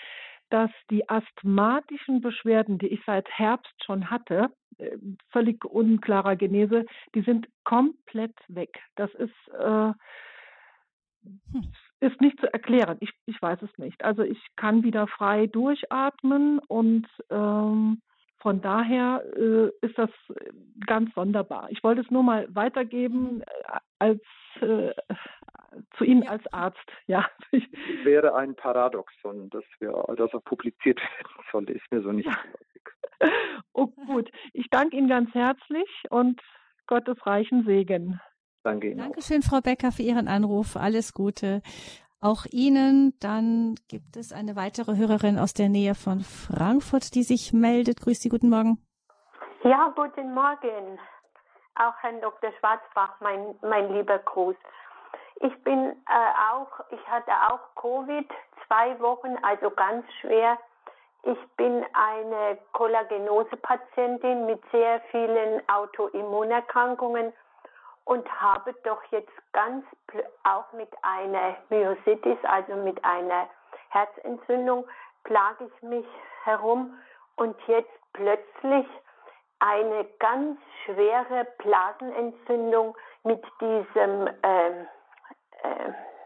[0.49, 4.97] dass die asthmatischen Beschwerden, die ich seit Herbst schon hatte, äh,
[5.31, 6.85] völlig unklarer Genese,
[7.15, 8.79] die sind komplett weg.
[8.95, 9.91] Das ist, äh,
[11.23, 11.73] hm.
[11.99, 12.97] ist nicht zu erklären.
[12.99, 14.03] Ich, ich weiß es nicht.
[14.03, 18.01] Also ich kann wieder frei durchatmen und ähm,
[18.39, 20.11] von daher äh, ist das
[20.85, 21.67] ganz sonderbar.
[21.71, 24.21] Ich wollte es nur mal weitergeben äh, als
[24.61, 24.93] äh,
[25.97, 26.31] zu Ihnen ja.
[26.31, 26.91] als Arzt.
[27.07, 27.25] Ja.
[28.03, 32.37] Wäre ein Paradoxon, dass wir, dass er publiziert werden soll, ist mir so nicht ja.
[33.73, 36.41] Oh gut, ich danke Ihnen ganz herzlich und
[36.87, 38.19] Gottes reichen Segen.
[38.63, 38.99] Danke Ihnen.
[38.99, 40.75] Dankeschön, Frau Becker, für Ihren Anruf.
[40.75, 41.61] Alles Gute.
[42.19, 43.13] Auch Ihnen.
[43.19, 48.01] Dann gibt es eine weitere Hörerin aus der Nähe von Frankfurt, die sich meldet.
[48.01, 48.77] Grüß Sie, guten Morgen.
[49.63, 50.99] Ja, guten Morgen.
[51.75, 52.51] Auch Herrn Dr.
[52.59, 54.55] Schwarzbach, mein, mein lieber Gruß.
[55.39, 58.27] Ich bin äh, auch, ich hatte auch Covid,
[58.67, 60.57] zwei Wochen, also ganz schwer.
[61.23, 67.33] Ich bin eine Kollagenose-Patientin mit sehr vielen Autoimmunerkrankungen
[68.05, 69.85] und habe doch jetzt ganz
[70.43, 73.49] auch mit einer Myositis, also mit einer
[73.89, 74.87] Herzentzündung,
[75.23, 76.05] plage ich mich
[76.43, 76.97] herum
[77.35, 78.85] und jetzt plötzlich
[79.59, 84.85] eine ganz schwere Blasenentzündung mit diesem, äh,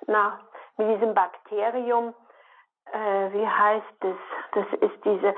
[0.07, 0.39] na,
[0.77, 2.13] mit diesem Bakterium,
[2.91, 4.17] äh, wie heißt es?
[4.53, 5.35] Das ist diese,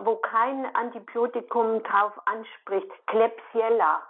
[0.00, 4.02] wo kein Antibiotikum drauf anspricht, Klebsiella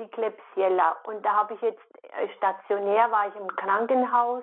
[0.00, 0.96] die Klebsiella.
[1.04, 4.42] Und da habe ich jetzt äh, stationär, war ich im Krankenhaus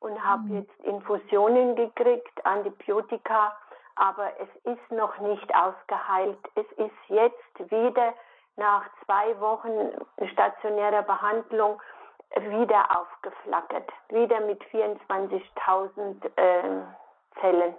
[0.00, 0.56] und habe mhm.
[0.56, 3.56] jetzt Infusionen gekriegt, Antibiotika,
[3.94, 6.38] aber es ist noch nicht ausgeheilt.
[6.54, 8.14] Es ist jetzt wieder
[8.56, 9.92] nach zwei Wochen
[10.32, 11.80] stationärer Behandlung
[12.34, 16.82] wieder aufgeflackert, wieder mit 24.000 äh,
[17.40, 17.74] Zellen.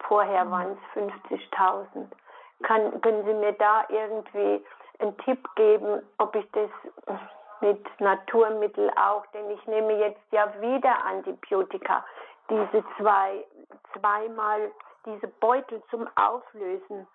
[0.00, 2.06] Vorher waren es 50.000.
[2.62, 4.64] können Sie mir da irgendwie
[4.98, 6.70] einen Tipp geben, ob ich das
[7.60, 12.04] mit Naturmittel auch, denn ich nehme jetzt ja wieder Antibiotika.
[12.48, 13.44] Diese zwei,
[13.92, 14.70] zweimal
[15.04, 17.06] diese Beutel zum Auflösen.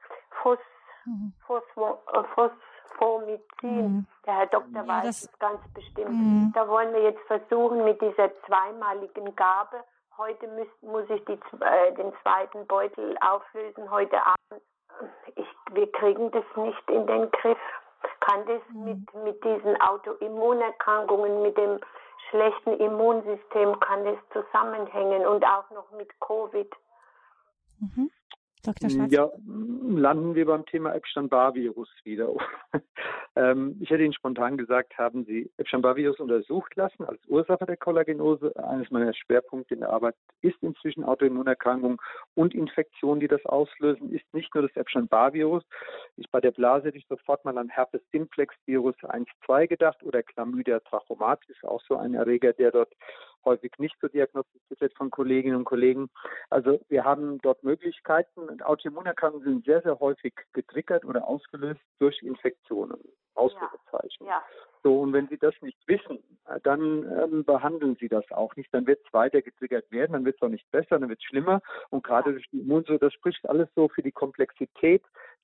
[0.41, 0.59] Phos,
[1.05, 1.34] mhm.
[1.45, 2.24] Phosphor, äh,
[2.97, 3.87] Phosphomycin.
[3.87, 4.07] Mhm.
[4.25, 6.11] Der Herr Doktor ja, weiß es ganz bestimmt.
[6.11, 6.51] Mhm.
[6.53, 9.83] Da wollen wir jetzt versuchen mit dieser zweimaligen Gabe.
[10.17, 14.63] Heute muss, muss ich die, äh, den zweiten Beutel auflösen, heute Abend
[15.35, 17.57] ich, wir kriegen das nicht in den Griff.
[18.19, 18.83] Kann das mhm.
[18.85, 21.79] mit, mit diesen Autoimmunerkrankungen, mit dem
[22.29, 26.71] schlechten Immunsystem, kann das zusammenhängen und auch noch mit Covid?
[28.64, 28.89] Dr.
[28.89, 29.11] Schwarz?
[29.11, 32.30] Ja, landen wir beim Thema Epstein-Barr-Virus wieder.
[33.36, 38.53] ähm, ich hätte Ihnen spontan gesagt, haben Sie Epstein-Barr-Virus untersucht lassen als Ursache der Kollagenose?
[38.55, 42.01] Eines meiner Schwerpunkte in der Arbeit ist inzwischen Autoimmunerkrankung
[42.36, 45.64] und Infektionen, die das auslösen, ist nicht nur das Epstein-Barr-Virus.
[46.16, 50.24] Ich bei der Blase hätte ich sofort mal an Herpes simplex Virus 1-2 gedacht oder
[50.24, 52.93] Chlamydia trachomatis, auch so ein Erreger, der dort
[53.45, 56.09] häufig nicht so diagnostiziert wird von Kolleginnen und Kollegen.
[56.49, 58.49] Also wir haben dort Möglichkeiten.
[58.49, 62.99] Und Autoimmunerkrankungen sind sehr, sehr häufig getriggert oder ausgelöst durch Infektionen.
[63.35, 64.25] Ausrufezeichen.
[64.25, 64.31] Ja.
[64.31, 64.43] Ja.
[64.84, 68.73] So, und wenn Sie das nicht wissen, äh, dann ähm, behandeln Sie das auch nicht.
[68.73, 71.25] Dann wird es weiter getriggert werden, dann wird es auch nicht besser, dann wird es
[71.25, 71.61] schlimmer.
[71.89, 75.03] Und gerade durch die Immunsäure, das spricht alles so für die Komplexität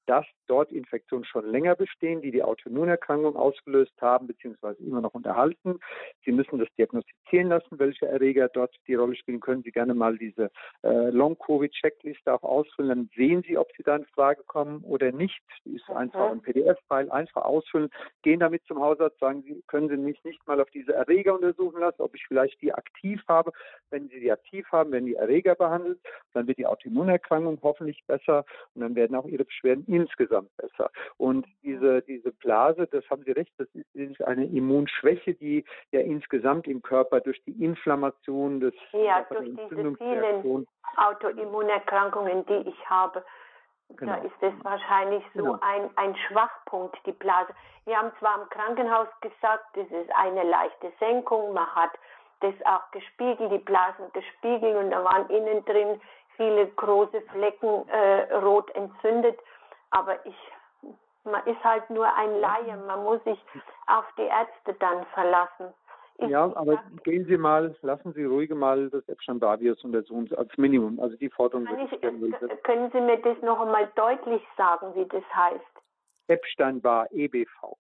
[0.10, 5.80] dass dort Infektionen schon länger bestehen, die die Autoimmunerkrankung ausgelöst haben, beziehungsweise immer noch unterhalten.
[6.26, 9.40] Sie müssen das diagnostizieren lassen, welche Erreger dort die Rolle spielen.
[9.40, 10.50] Können Sie gerne mal diese
[10.82, 12.90] äh, Long-Covid-Checkliste auch ausfüllen.
[12.90, 15.40] Dann sehen Sie, ob Sie da in Frage kommen oder nicht.
[15.64, 16.00] Die ist okay.
[16.00, 17.92] einfach ein PDF-File, einfach ausfüllen.
[18.24, 21.80] Gehen damit zum Hausarzt, sagen Sie, können Sie mich nicht mal auf diese Erreger untersuchen
[21.80, 23.52] lassen, ob ich vielleicht die aktiv habe.
[23.92, 26.00] Wenn Sie die aktiv haben, werden die Erreger behandelt.
[26.34, 30.90] Dann wird die Autoimmunerkrankung hoffentlich besser und dann werden auch Ihre Beschwerden insgesamt besser.
[31.18, 36.68] Und diese, diese Blase, das haben Sie recht, das ist eine Immunschwäche, die ja insgesamt
[36.68, 40.68] im Körper durch die Inflammation des ja, durch diese vielen
[40.98, 43.24] Autoimmunerkrankungen, die ich habe,
[43.98, 44.14] Genau.
[44.14, 45.58] Da ist es wahrscheinlich so genau.
[45.62, 47.54] ein, ein Schwachpunkt, die Blase.
[47.86, 51.92] Wir haben zwar im Krankenhaus gesagt, das ist eine leichte Senkung, man hat
[52.42, 56.00] das auch gespiegelt, die Blasen gespiegelt und da waren innen drin
[56.38, 59.38] viele große Flecken äh, rot entzündet.
[59.92, 60.38] Aber ich,
[61.26, 62.78] man ist halt nur ein Laie.
[62.88, 63.44] Man muss sich
[63.88, 65.74] auf die Ärzte dann verlassen.
[66.22, 71.00] Ich ja, aber gehen Sie mal, lassen Sie ruhig mal das Epstein-Barr-Virus untersuchen als Minimum.
[71.00, 72.02] Also die Forderung ich,
[72.64, 75.64] Können Sie mir das noch einmal deutlich sagen, wie das heißt?
[76.28, 77.78] Epstein-Barr, EBV.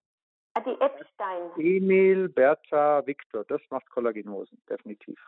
[0.53, 1.51] Ah, die Epstein.
[1.57, 5.19] Emil, Bertha, Victor, das macht Kollagenosen, definitiv.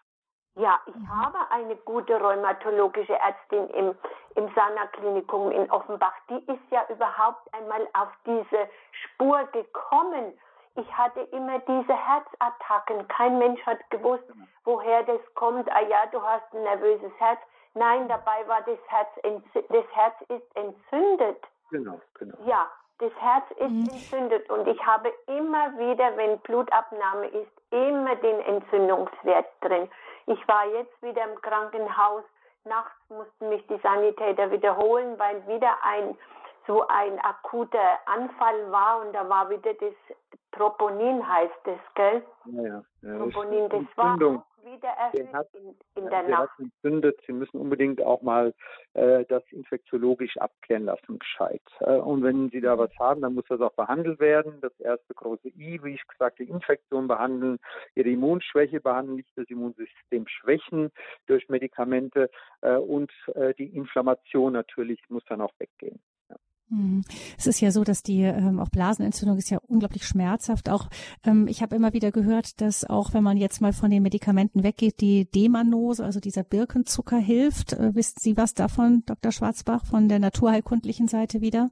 [0.56, 3.96] Ja, ich habe eine gute rheumatologische Ärztin im,
[4.36, 6.14] im Sana-Klinikum in Offenbach.
[6.30, 10.34] Die ist ja überhaupt einmal auf diese Spur gekommen.
[10.76, 13.08] Ich hatte immer diese Herzattacken.
[13.10, 14.24] Kein Mensch hat gewusst,
[14.64, 15.70] woher das kommt.
[15.72, 17.40] Ah ja, du hast ein nervöses Herz.
[17.74, 21.42] Nein, dabei war das Herz, das Herz ist entzündet.
[21.70, 22.36] Genau, genau.
[22.46, 22.70] Ja,
[23.00, 23.90] das Herz ist mhm.
[23.92, 29.90] entzündet und ich habe immer wieder, wenn Blutabnahme ist, immer den Entzündungswert drin.
[30.28, 32.24] Ich war jetzt wieder im Krankenhaus.
[32.64, 36.16] Nachts mussten mich die Sanitäter wiederholen, weil wieder ein
[36.68, 39.94] so ein akuter Anfall war und da war wieder das
[40.52, 42.24] Troponin heißt das, gell?
[42.46, 43.18] Ja, ja.
[43.18, 44.18] Troponin, das war
[44.64, 46.60] wieder erhöht hat, in, in der Nacht.
[46.60, 47.20] Entzündet.
[47.26, 48.54] Sie müssen unbedingt auch mal
[48.94, 51.62] äh, das infektiologisch abklären lassen, gescheit.
[51.80, 54.60] Äh, und wenn Sie da was haben, dann muss das auch behandelt werden.
[54.62, 57.60] Das erste große I, wie ich gesagt, die Infektion behandeln,
[57.96, 60.92] Ihre Immunschwäche behandeln, nicht das Immunsystem schwächen
[61.28, 62.30] durch Medikamente
[62.62, 66.00] äh, und äh, die Inflammation natürlich muss dann auch weggehen.
[66.72, 67.04] Mhm.
[67.38, 70.70] Es ist ja so, dass die ähm, auch Blasenentzündung ist ja unglaublich schmerzhaft.
[70.70, 70.90] Auch
[71.26, 74.64] ähm, ich habe immer wieder gehört, dass auch wenn man jetzt mal von den Medikamenten
[74.64, 77.74] weggeht, die Demanose, also dieser Birkenzucker hilft.
[77.74, 79.32] Äh, wissen Sie was davon, Dr.
[79.32, 81.70] Schwarzbach, von der naturheilkundlichen Seite wieder?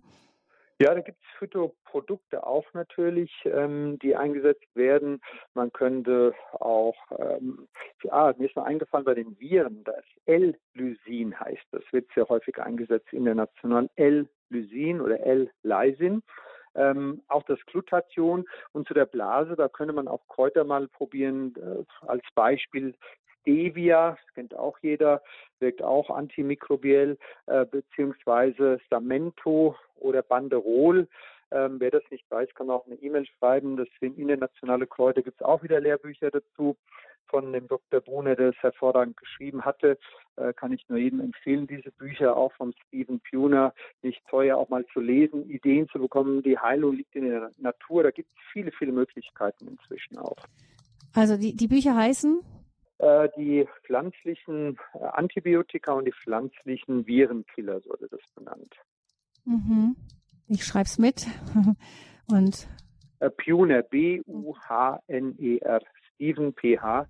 [0.82, 5.20] Ja, da gibt es Phytoprodukte auch natürlich, ähm, die eingesetzt werden.
[5.54, 7.68] Man könnte auch, ähm,
[8.10, 12.58] ah, mir ist noch eingefallen bei den Viren, das L-Lysin heißt das, wird sehr häufig
[12.60, 13.90] eingesetzt international.
[13.98, 16.24] L-Lysin oder L-Lysin.
[16.76, 21.56] Ähm, auch das Glutathion und zu der Blase, da könnte man auch Kräuter mal probieren.
[21.58, 22.96] Äh, als Beispiel
[23.42, 25.22] Stevia, das kennt auch jeder,
[25.60, 27.18] wirkt auch antimikrobiell,
[27.48, 31.08] äh, beziehungsweise Samento oder Banderol.
[31.52, 33.76] Ähm, wer das nicht weiß, kann auch eine E-Mail schreiben.
[33.76, 35.24] Das sind internationale Kräuter.
[35.24, 36.78] Gibt es auch wieder Lehrbücher dazu
[37.30, 38.02] von dem Dr.
[38.02, 39.98] Brune, der es hervorragend geschrieben hatte.
[40.36, 44.70] Äh, kann ich nur jedem empfehlen, diese Bücher auch von Stephen Puner, nicht teuer auch
[44.70, 46.44] mal zu lesen, Ideen zu bekommen.
[46.44, 48.04] Die Heilung liegt in der Natur.
[48.04, 50.38] Da gibt es viele, viele Möglichkeiten inzwischen auch.
[51.14, 52.42] Also die, die Bücher heißen?
[53.00, 58.76] Äh, die pflanzlichen äh, Antibiotika und die pflanzlichen Virenkiller, wurde das benannt.
[59.46, 59.96] Mhm.
[60.48, 61.26] Ich schreibe es mit.
[62.28, 62.68] und
[63.20, 65.82] äh, Puner, B-U-H-N-E-R,
[66.14, 67.08] Steven, P-H,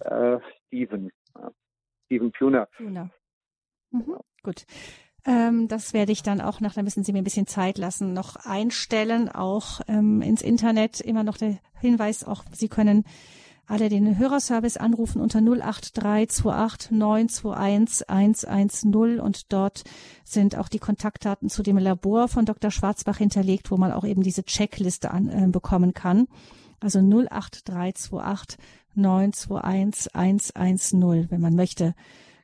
[0.00, 1.10] äh, Steven,
[2.04, 2.66] Steven Puner.
[2.76, 3.10] Puner.
[3.90, 4.04] Mhm.
[4.04, 4.24] Genau.
[4.42, 4.66] Gut.
[5.24, 8.12] Ähm, das werde ich dann auch nach, da müssen Sie mir ein bisschen Zeit lassen,
[8.12, 11.00] noch einstellen, auch ähm, ins Internet.
[11.00, 13.04] Immer noch der Hinweis, auch Sie können
[13.68, 19.84] alle den Hörerservice anrufen unter 08328 921 110 und dort
[20.24, 22.70] sind auch die Kontaktdaten zu dem Labor von Dr.
[22.70, 26.28] Schwarzbach hinterlegt, wo man auch eben diese Checkliste an, äh, bekommen kann.
[26.80, 28.58] Also 08328
[28.94, 31.30] 921 110.
[31.30, 31.94] Wenn man möchte,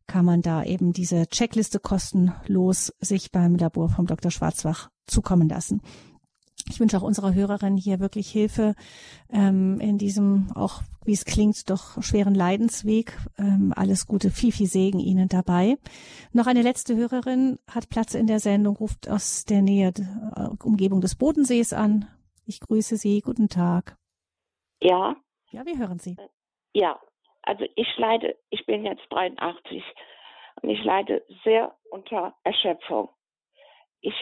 [0.06, 4.30] kann man da eben diese Checkliste kostenlos sich beim Labor vom Dr.
[4.30, 5.80] Schwarzbach zukommen lassen.
[6.70, 8.74] Ich wünsche auch unserer Hörerin hier wirklich Hilfe
[9.30, 13.16] ähm, in diesem, auch wie es klingt, doch schweren Leidensweg.
[13.38, 15.76] Ähm, alles Gute, viel, viel Segen Ihnen dabei.
[16.32, 20.64] Noch eine letzte Hörerin hat Platz in der Sendung, ruft aus der Nähe, der äh,
[20.64, 22.08] Umgebung des Bodensees an.
[22.46, 23.20] Ich grüße Sie.
[23.20, 23.96] Guten Tag.
[24.80, 25.16] Ja.
[25.50, 26.16] Ja, wir hören Sie.
[26.72, 26.98] Ja,
[27.42, 29.82] also ich leide, ich bin jetzt 83
[30.62, 33.10] und ich leide sehr unter Erschöpfung.
[34.00, 34.14] Ich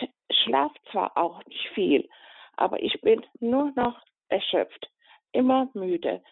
[0.44, 2.08] schlafe zwar auch nicht viel,
[2.56, 4.90] aber ich bin nur noch erschöpft,
[5.32, 6.22] immer müde.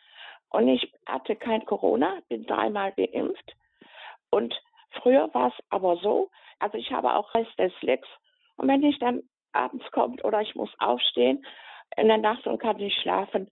[0.50, 3.54] Und ich hatte kein Corona, bin dreimal geimpft.
[4.30, 4.54] Und
[5.02, 7.72] früher war es aber so, also ich habe auch Restless
[8.56, 11.44] Und wenn ich dann abends kommt oder ich muss aufstehen
[11.96, 13.50] in der Nacht und kann nicht schlafen,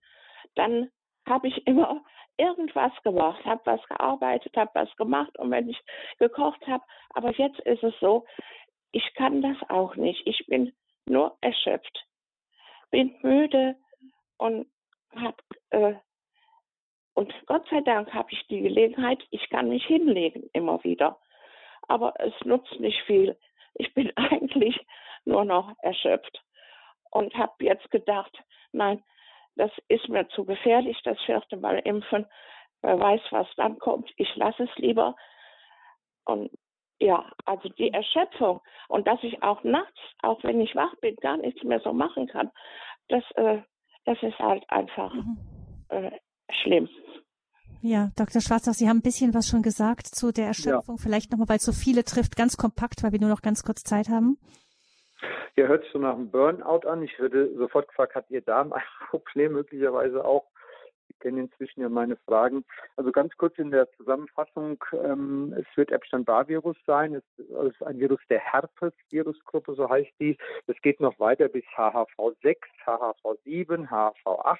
[0.55, 0.89] dann
[1.27, 2.01] habe ich immer
[2.37, 5.79] irgendwas gemacht, habe was gearbeitet, habe was gemacht und wenn ich
[6.17, 8.25] gekocht habe, aber jetzt ist es so,
[8.91, 10.25] ich kann das auch nicht.
[10.25, 10.73] Ich bin
[11.05, 12.08] nur erschöpft
[12.91, 13.75] bin müde
[14.37, 14.67] und
[15.15, 15.95] hab, äh,
[17.13, 21.19] und Gott sei Dank habe ich die Gelegenheit, ich kann mich hinlegen immer wieder.
[21.87, 23.37] Aber es nutzt nicht viel.
[23.73, 24.79] Ich bin eigentlich
[25.25, 26.41] nur noch erschöpft
[27.11, 28.31] und habe jetzt gedacht,
[28.71, 29.03] nein,
[29.55, 32.25] das ist mir zu gefährlich, das vierte Mal impfen.
[32.81, 34.09] Wer weiß, was dann kommt.
[34.15, 35.15] Ich lasse es lieber.
[36.23, 36.51] Und
[36.99, 41.37] ja, also die Erschöpfung und dass ich auch nachts, auch wenn ich wach bin, gar
[41.37, 42.51] nichts mehr so machen kann,
[43.07, 43.61] das, äh,
[44.05, 45.37] das ist halt einfach mhm.
[45.89, 46.11] äh,
[46.51, 46.89] schlimm.
[47.81, 48.41] Ja, Dr.
[48.41, 50.97] Schwarzach, Sie haben ein bisschen was schon gesagt zu der Erschöpfung.
[50.97, 51.01] Ja.
[51.01, 53.83] Vielleicht nochmal, weil es so viele trifft, ganz kompakt, weil wir nur noch ganz kurz
[53.83, 54.37] Zeit haben.
[55.55, 57.03] Ja, hört sich so nach einem Burnout an.
[57.03, 60.45] Ich würde sofort gefragt, hat Ihr Darm ein Problem möglicherweise auch?
[61.19, 62.65] Kennen inzwischen ja meine Fragen.
[62.95, 67.15] Also ganz kurz in der Zusammenfassung, ähm, es wird Epstein-Barr-Virus sein.
[67.15, 70.37] Es ist ein Virus der Herpes-Virusgruppe, so heißt die.
[70.67, 74.57] Es geht noch weiter bis HHV6, HHV7, HHV8.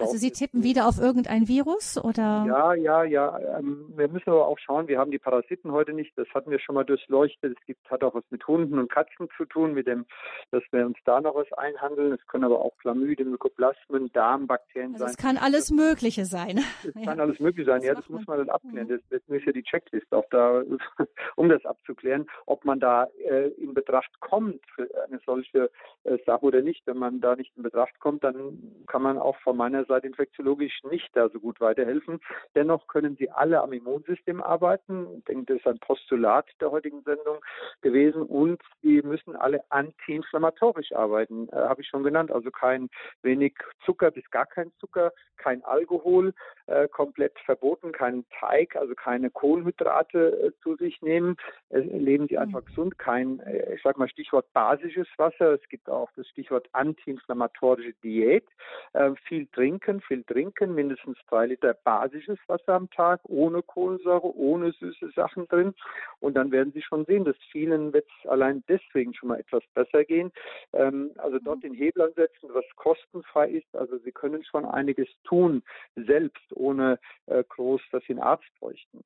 [0.00, 2.44] Also Sie tippen wieder auf irgendein Virus oder?
[2.46, 3.38] Ja, ja, ja.
[3.58, 6.16] Ähm, wir müssen aber auch schauen, wir haben die Parasiten heute nicht.
[6.16, 7.56] Das hatten wir schon mal durchleuchtet.
[7.58, 10.06] Es gibt, hat auch was mit Hunden und Katzen zu tun, mit dem,
[10.50, 12.12] dass wir uns da noch was einhandeln.
[12.12, 15.10] Es können aber auch Chlamydien, Mykoplasmen, Darmbakterien also sein.
[15.10, 16.58] Es kann alles Mögliche sein.
[16.86, 17.04] Es ja.
[17.04, 17.78] kann alles Mögliche sein.
[17.78, 18.88] Das ja, das muss man dann abklären.
[18.88, 19.00] Mhm.
[19.10, 20.62] Das, das ist ja die Checkliste auch da,
[21.36, 25.70] um das abzuklären, ob man da äh, in Betracht kommt für eine solche
[26.04, 26.86] äh, Sache oder nicht.
[26.86, 30.82] Wenn man da nicht in Betracht kommt, dann kann man auch von meiner Seite infektiologisch
[30.84, 32.20] nicht da so gut weiterhelfen.
[32.54, 35.18] Dennoch können sie alle am Immunsystem arbeiten.
[35.18, 37.38] Ich denke, das ist ein Postulat der heutigen Sendung
[37.80, 38.22] gewesen.
[38.22, 42.30] Und sie müssen alle antiinflammatorisch arbeiten, äh, habe ich schon genannt.
[42.30, 42.88] Also kein
[43.22, 46.34] wenig Zucker bis gar kein Zucker, kein Alkohol,
[46.66, 51.36] äh, komplett verboten, keinen Teig, also keine Kohlenhydrate äh, zu sich nehmen.
[51.70, 52.66] Äh, leben sie einfach mhm.
[52.66, 55.54] gesund, kein, äh, ich sage mal Stichwort basisches Wasser.
[55.54, 58.46] Es gibt auch das Stichwort antiinflammatorische Diät.
[58.92, 64.72] Äh, viel trinken, viel trinken, mindestens drei Liter basisches Wasser am Tag, ohne Kohlensäure, ohne
[64.72, 65.74] süße Sachen drin.
[66.20, 69.62] Und dann werden Sie schon sehen, dass vielen wird es allein deswegen schon mal etwas
[69.74, 70.32] besser gehen.
[70.72, 73.76] Ähm, also dort den Hebel ansetzen, was kostenfrei ist.
[73.76, 75.62] Also Sie können schon einiges tun,
[75.96, 79.04] selbst ohne äh, groß, dass sie einen Arzt bräuchten.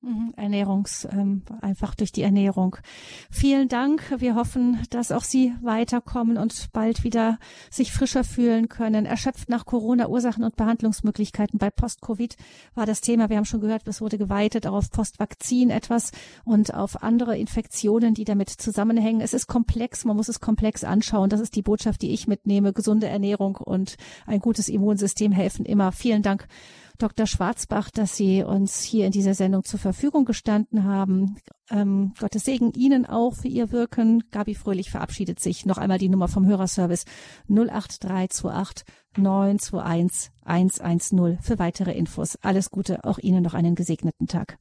[0.00, 2.76] Mhm, Ernährungs, ähm, einfach durch die Ernährung.
[3.32, 4.14] Vielen Dank.
[4.18, 9.06] Wir hoffen, dass auch Sie weiterkommen und bald wieder sich frischer fühlen können.
[9.06, 12.36] Erschöpft nach Corona Ursachen und Behandlungsmöglichkeiten bei Post-Covid
[12.76, 13.28] war das Thema.
[13.28, 16.12] Wir haben schon gehört, es wurde geweitet auch auf Postvakzin etwas
[16.44, 19.20] und auf andere Infektionen, die damit zusammenhängen.
[19.20, 20.04] Es ist komplex.
[20.04, 21.28] Man muss es komplex anschauen.
[21.28, 22.72] Das ist die Botschaft, die ich mitnehme.
[22.72, 23.96] Gesunde Ernährung und
[24.26, 25.90] ein gutes Immunsystem helfen immer.
[25.90, 26.46] Vielen Dank
[26.98, 27.26] Dr.
[27.26, 31.36] Schwarzbach, dass Sie uns hier in dieser Sendung zur Verfügung gestanden haben.
[31.70, 34.24] Ähm, Gottes Segen Ihnen auch für Ihr Wirken.
[34.30, 35.64] Gabi Fröhlich verabschiedet sich.
[35.64, 37.04] Noch einmal die Nummer vom Hörerservice
[37.48, 38.84] 08328
[39.16, 42.36] 921 110 für weitere Infos.
[42.42, 44.58] Alles Gute, auch Ihnen noch einen gesegneten Tag.